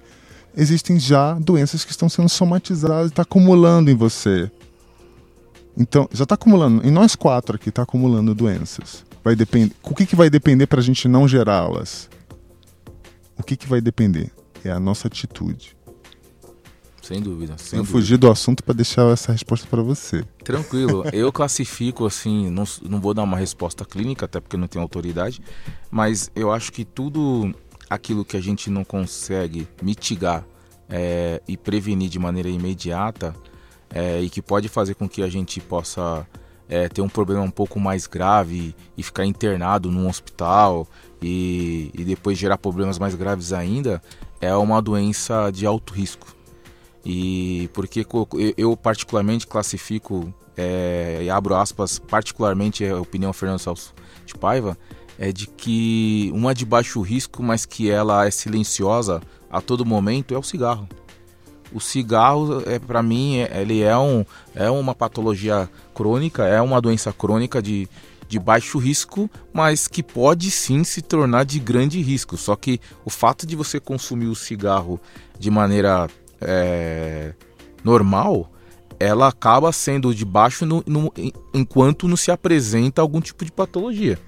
[0.56, 4.48] existem já doenças que estão sendo somatizadas está acumulando em você.
[5.76, 9.04] Então, já está acumulando, em nós quatro aqui está acumulando doenças.
[9.24, 12.10] Vai depender, o que, que vai depender para a gente não gerá-las?
[13.38, 14.32] O que, que vai depender?
[14.64, 15.76] É a nossa atitude.
[17.02, 17.58] Sem dúvida.
[17.58, 17.98] Sem Eu dúvida.
[17.98, 20.24] fugi do assunto para deixar essa resposta para você.
[20.44, 21.04] Tranquilo.
[21.12, 25.40] Eu classifico assim, não, não vou dar uma resposta clínica, até porque não tenho autoridade,
[25.90, 27.52] mas eu acho que tudo
[27.90, 30.44] aquilo que a gente não consegue mitigar
[30.88, 33.34] é, e prevenir de maneira imediata
[33.90, 36.26] é, e que pode fazer com que a gente possa
[36.72, 40.88] é, ter um problema um pouco mais grave e ficar internado num hospital
[41.20, 44.02] e, e depois gerar problemas mais graves ainda,
[44.40, 46.34] é uma doença de alto risco.
[47.04, 48.06] E porque
[48.56, 53.92] eu particularmente classifico é, e abro aspas, particularmente a opinião Fernando Salso
[54.24, 54.78] de Paiva,
[55.18, 59.20] é de que uma de baixo risco, mas que ela é silenciosa
[59.50, 60.88] a todo momento, é o cigarro.
[61.74, 66.80] O cigarro, é, para mim, é- ele é, um, é uma patologia crônica, é uma
[66.80, 67.88] doença crônica de,
[68.28, 72.36] de baixo risco, mas que pode sim se tornar de grande risco.
[72.36, 75.00] Só que o fato de você consumir o cigarro
[75.38, 76.08] de maneira
[76.40, 77.32] é,
[77.84, 78.50] normal,
[78.98, 83.50] ela acaba sendo de baixo no- no- en- enquanto não se apresenta algum tipo de
[83.52, 84.18] patologia.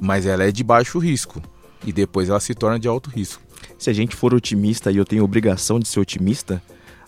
[0.00, 1.42] Mas ela é de baixo risco.
[1.86, 3.42] E depois ela se torna de alto risco.
[3.78, 6.62] Se a gente for otimista e eu tenho obrigação de ser otimista,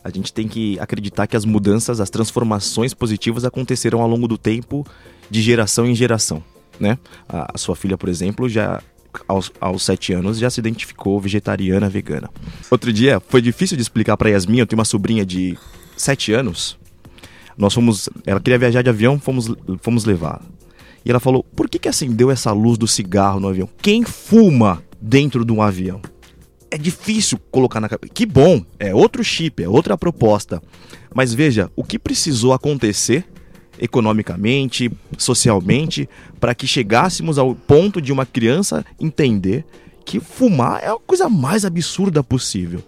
[0.07, 4.38] a gente tem que acreditar que as mudanças, as transformações positivas acontecerão ao longo do
[4.38, 4.86] tempo,
[5.28, 6.42] de geração em geração,
[6.78, 6.96] né?
[7.28, 8.80] A, a sua filha, por exemplo, já
[9.26, 12.30] aos, aos sete anos já se identificou vegetariana, vegana.
[12.70, 15.59] Outro dia foi difícil de explicar para Yasmin, eu tenho uma sobrinha de
[15.96, 16.78] sete anos.
[17.59, 20.40] Nós fomos, ela queria viajar de avião, fomos, fomos levar.
[21.04, 23.68] E ela falou: "Por que que acendeu essa luz do cigarro no avião?
[23.82, 26.00] Quem fuma dentro de um avião?"
[26.70, 28.12] É difícil colocar na cabeça.
[28.12, 30.62] Que bom, é outro chip, é outra proposta.
[31.14, 33.24] Mas veja, o que precisou acontecer
[33.78, 36.08] economicamente, socialmente,
[36.40, 39.64] para que chegássemos ao ponto de uma criança entender
[40.04, 42.82] que fumar é a coisa mais absurda possível.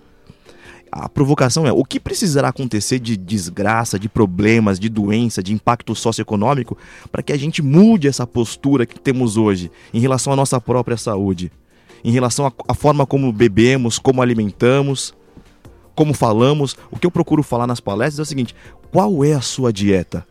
[0.91, 5.95] A provocação é o que precisará acontecer de desgraça, de problemas, de doença, de impacto
[5.95, 6.79] socioeconômico
[7.13, 10.97] para que a gente mude essa postura que temos hoje em relação à nossa própria
[10.97, 11.53] saúde
[12.05, 15.15] em relação à- forma como bebemos, como alimentamos,
[15.95, 16.77] como falamos.
[16.91, 18.55] O que eu procuro falar nas palestras é o seguinte:
[18.93, 20.27] qual é a sua dieta?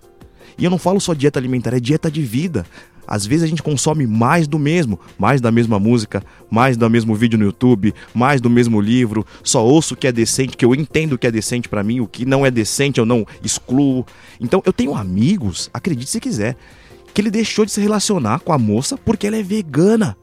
[0.58, 2.66] E eu não falo só dieta alimentar, é dieta de vida.
[3.10, 7.16] Às vezes a gente consome mais do mesmo, mais da mesma música, mais do mesmo
[7.16, 10.76] vídeo no YouTube, mais do mesmo livro, só ouço o que é decente, que eu
[10.76, 14.06] entendo o que é decente pra mim, o que não é decente eu não excluo.
[14.42, 16.58] Então eu tenho amigos, acredite se quiser,
[17.14, 20.18] que ele deixou de se relacionar com a moça porque ela é vegana.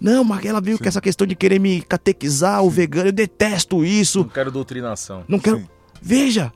[0.00, 3.84] Não, mas ela veio com essa questão de querer me catequizar, o vegano, eu detesto
[3.84, 4.20] isso.
[4.20, 5.24] Não quero doutrinação.
[5.28, 5.58] Não quero.
[5.58, 5.68] Sim.
[6.00, 6.52] Veja!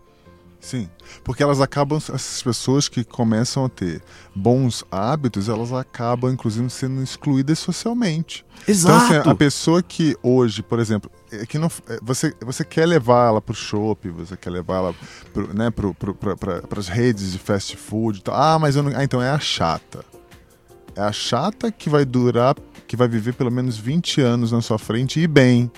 [0.65, 0.89] Sim,
[1.23, 4.01] porque elas acabam, essas pessoas que começam a ter
[4.35, 8.47] bons hábitos, elas acabam inclusive sendo excluídas socialmente.
[8.67, 9.05] Exato!
[9.05, 12.87] Então, assim, a pessoa que hoje, por exemplo, é que não, é, você, você quer
[12.87, 14.95] levar ela pro shopping, você quer levar ela
[15.35, 18.35] pro, né, pro, pro, para as redes de fast food e tal.
[18.35, 18.99] Ah, mas eu não.
[18.99, 20.03] Ah, então é a chata.
[20.97, 22.57] É a chata que vai durar,
[22.95, 25.71] que vai viver pelo menos 20 anos na sua frente e bem.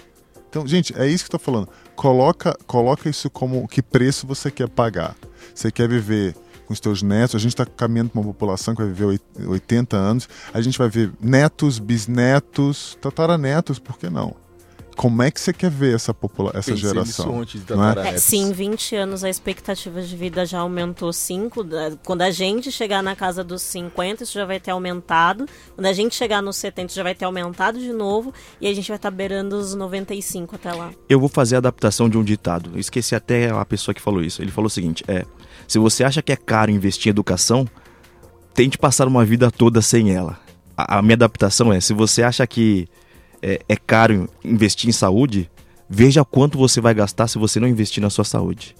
[0.48, 1.68] Então, gente, é isso que eu tô falando.
[1.94, 5.16] Coloca, coloca isso como que preço você quer pagar.
[5.54, 6.34] Você quer viver
[6.66, 9.22] com os teus netos, a gente está caminhando para uma população que vai viver oit-
[9.46, 14.34] 80 anos, a gente vai ver netos, bisnetos, tataranetos, por que não?
[14.96, 17.44] Como é que você quer ver essa, popula essa Pensei geração?
[17.44, 18.14] de não é?
[18.14, 21.66] É, se em 20 anos a expectativa de vida já aumentou 5,
[22.02, 25.44] quando a gente chegar na casa dos 50, isso já vai ter aumentado.
[25.74, 28.32] Quando a gente chegar nos 70, já vai ter aumentado de novo.
[28.58, 30.90] E a gente vai estar beirando os 95 até lá.
[31.10, 32.70] Eu vou fazer a adaptação de um ditado.
[32.72, 34.40] Eu esqueci até a pessoa que falou isso.
[34.40, 35.26] Ele falou o seguinte: é.
[35.68, 37.68] Se você acha que é caro investir em educação,
[38.54, 40.38] tente passar uma vida toda sem ela.
[40.74, 42.88] A, a minha adaptação é: se você acha que
[43.42, 45.50] é, é caro investir em saúde,
[45.88, 48.74] veja quanto você vai gastar se você não investir na sua saúde.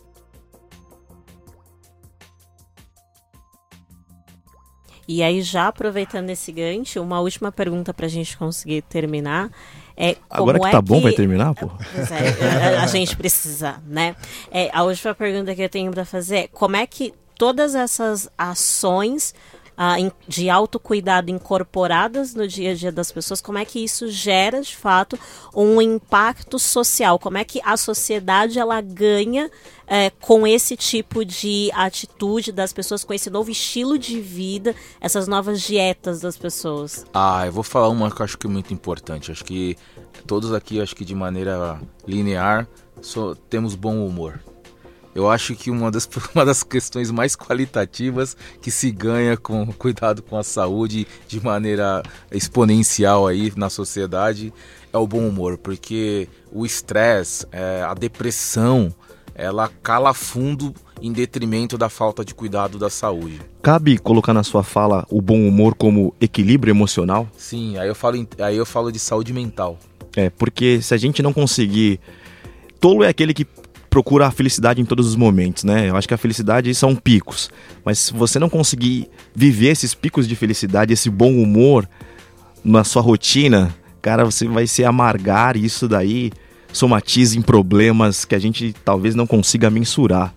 [5.08, 9.50] E aí, já aproveitando esse gancho, uma última pergunta para a gente conseguir terminar.
[9.96, 11.70] É, Agora que é tá bom, vai terminar, pô?
[11.94, 14.16] Pois é, a, a gente precisa, né?
[14.50, 18.28] É, a última pergunta que eu tenho para fazer é como é que todas essas
[18.36, 19.32] ações
[19.76, 24.60] uh, de autocuidado incorporadas no dia a dia das pessoas, como é que isso gera,
[24.60, 25.18] de fato,
[25.54, 27.18] um impacto social?
[27.18, 29.50] Como é que a sociedade ela ganha
[29.86, 35.28] é, com esse tipo de atitude das pessoas, com esse novo estilo de vida, essas
[35.28, 37.04] novas dietas das pessoas?
[37.14, 39.30] Ah, eu vou falar uma que eu acho que é muito importante.
[39.30, 39.76] Acho que
[40.26, 42.66] todos aqui, acho que de maneira linear,
[43.00, 44.40] só temos bom humor.
[45.16, 50.22] Eu acho que uma das, uma das questões mais qualitativas que se ganha com cuidado
[50.22, 54.52] com a saúde de maneira exponencial aí na sociedade
[54.92, 58.94] é o bom humor, porque o estresse, é, a depressão,
[59.34, 63.40] ela cala fundo em detrimento da falta de cuidado da saúde.
[63.62, 67.26] Cabe colocar na sua fala o bom humor como equilíbrio emocional?
[67.38, 69.78] Sim, aí eu falo, aí eu falo de saúde mental.
[70.14, 72.00] É, porque se a gente não conseguir.
[72.78, 73.46] Tolo é aquele que
[73.96, 75.88] procura a felicidade em todos os momentos, né?
[75.88, 77.48] Eu acho que a felicidade são picos,
[77.82, 81.88] mas se você não conseguir viver esses picos de felicidade, esse bom humor
[82.62, 86.30] na sua rotina, cara, você vai se amargar e isso daí
[86.74, 90.34] somatiza em problemas que a gente talvez não consiga mensurar.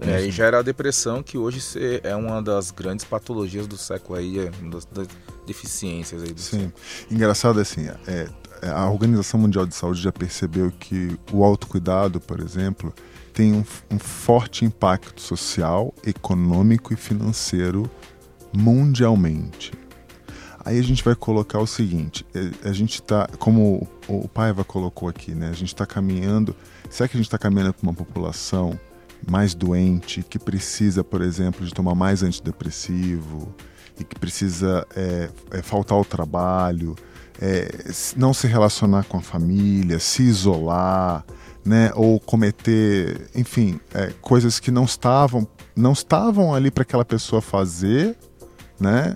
[0.00, 1.60] É, e gera a depressão, que hoje
[2.02, 5.06] é uma das grandes patologias do século aí, é das, das
[5.46, 6.32] deficiências aí.
[6.32, 6.50] Do Sim.
[6.60, 6.72] Século.
[7.10, 8.26] Engraçado assim, é,
[8.62, 12.92] a Organização Mundial de Saúde já percebeu que o autocuidado, por exemplo,
[13.32, 17.90] tem um, um forte impacto social, econômico e financeiro
[18.52, 19.72] mundialmente.
[20.64, 25.08] Aí a gente vai colocar o seguinte: é, a gente está, como o Paiva colocou
[25.08, 25.48] aqui, né?
[25.48, 26.54] A gente está caminhando.
[26.90, 28.78] Será que a gente está caminhando para uma população
[29.28, 33.54] mais doente, que precisa, por exemplo, de tomar mais antidepressivo
[33.98, 36.96] e que precisa é, é, faltar ao trabalho,
[37.40, 37.70] é,
[38.16, 41.24] não se relacionar com a família, se isolar,
[41.64, 47.40] né, ou cometer, enfim, é, coisas que não estavam, não estavam ali para aquela pessoa
[47.40, 48.16] fazer,
[48.78, 49.14] né,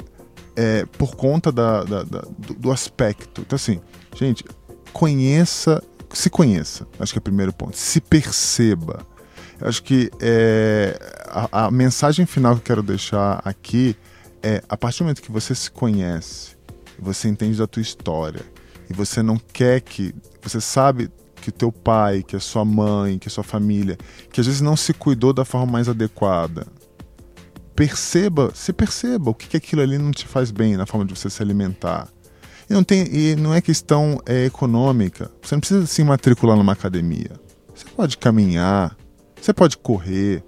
[0.56, 3.42] é, por conta da, da, da do, do, aspecto.
[3.42, 3.80] Então, assim,
[4.14, 4.44] gente,
[4.92, 9.06] conheça, se conheça, acho que é o primeiro ponto, se perceba.
[9.60, 13.96] Eu acho que é, a, a mensagem final que eu quero deixar aqui
[14.42, 16.53] é: a partir do momento que você se conhece,
[17.04, 18.40] você entende da tua história
[18.88, 23.28] e você não quer que você sabe que teu pai, que a sua mãe, que
[23.28, 23.98] a sua família,
[24.32, 26.66] que às vezes não se cuidou da forma mais adequada.
[27.76, 31.14] Perceba, se perceba o que, que aquilo ali não te faz bem na forma de
[31.14, 32.08] você se alimentar.
[32.68, 35.30] E não, tem, e não é questão é, econômica.
[35.42, 37.32] Você não precisa se matricular numa academia.
[37.74, 38.96] Você pode caminhar,
[39.38, 40.42] você pode correr.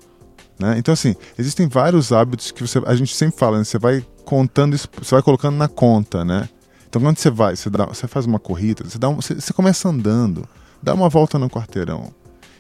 [0.59, 0.79] Né?
[0.79, 3.65] Então, assim, existem vários hábitos que você, a gente sempre fala, né?
[3.65, 6.49] você vai contando você vai colocando na conta, né?
[6.89, 9.53] Então quando você vai, você, dá, você faz uma corrida, você, dá um, você, você
[9.53, 10.47] começa andando,
[10.83, 12.13] dá uma volta no quarteirão.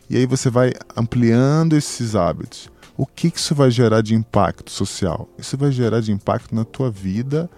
[0.08, 2.70] E aí você vai ampliando esses hábitos.
[2.96, 5.28] O que, que isso vai gerar de impacto social?
[5.36, 7.50] Isso vai gerar de impacto na tua vida,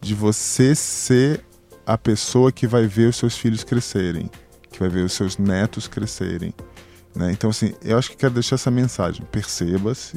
[0.00, 1.44] de você ser
[1.86, 4.30] a pessoa que vai ver os seus filhos crescerem,
[4.72, 6.54] que vai ver os seus netos crescerem.
[7.14, 7.30] Né?
[7.32, 9.24] Então, assim, eu acho que quero deixar essa mensagem.
[9.30, 10.16] Perceba-se,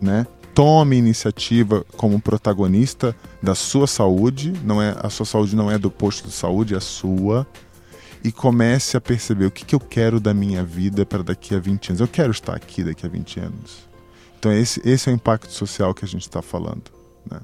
[0.00, 0.26] né?
[0.58, 5.88] Tome iniciativa como protagonista da sua saúde, não é a sua saúde não é do
[5.88, 7.46] posto de saúde, é a sua.
[8.24, 11.60] E comece a perceber o que, que eu quero da minha vida para daqui a
[11.60, 12.00] 20 anos.
[12.00, 13.88] Eu quero estar aqui daqui a 20 anos.
[14.36, 16.90] Então, esse, esse é o impacto social que a gente está falando.
[17.30, 17.40] Né?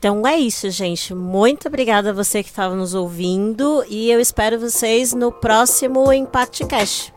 [0.00, 1.14] Então é isso, gente.
[1.14, 6.66] Muito obrigada a você que estava nos ouvindo e eu espero vocês no próximo Impact
[6.66, 7.12] Cash.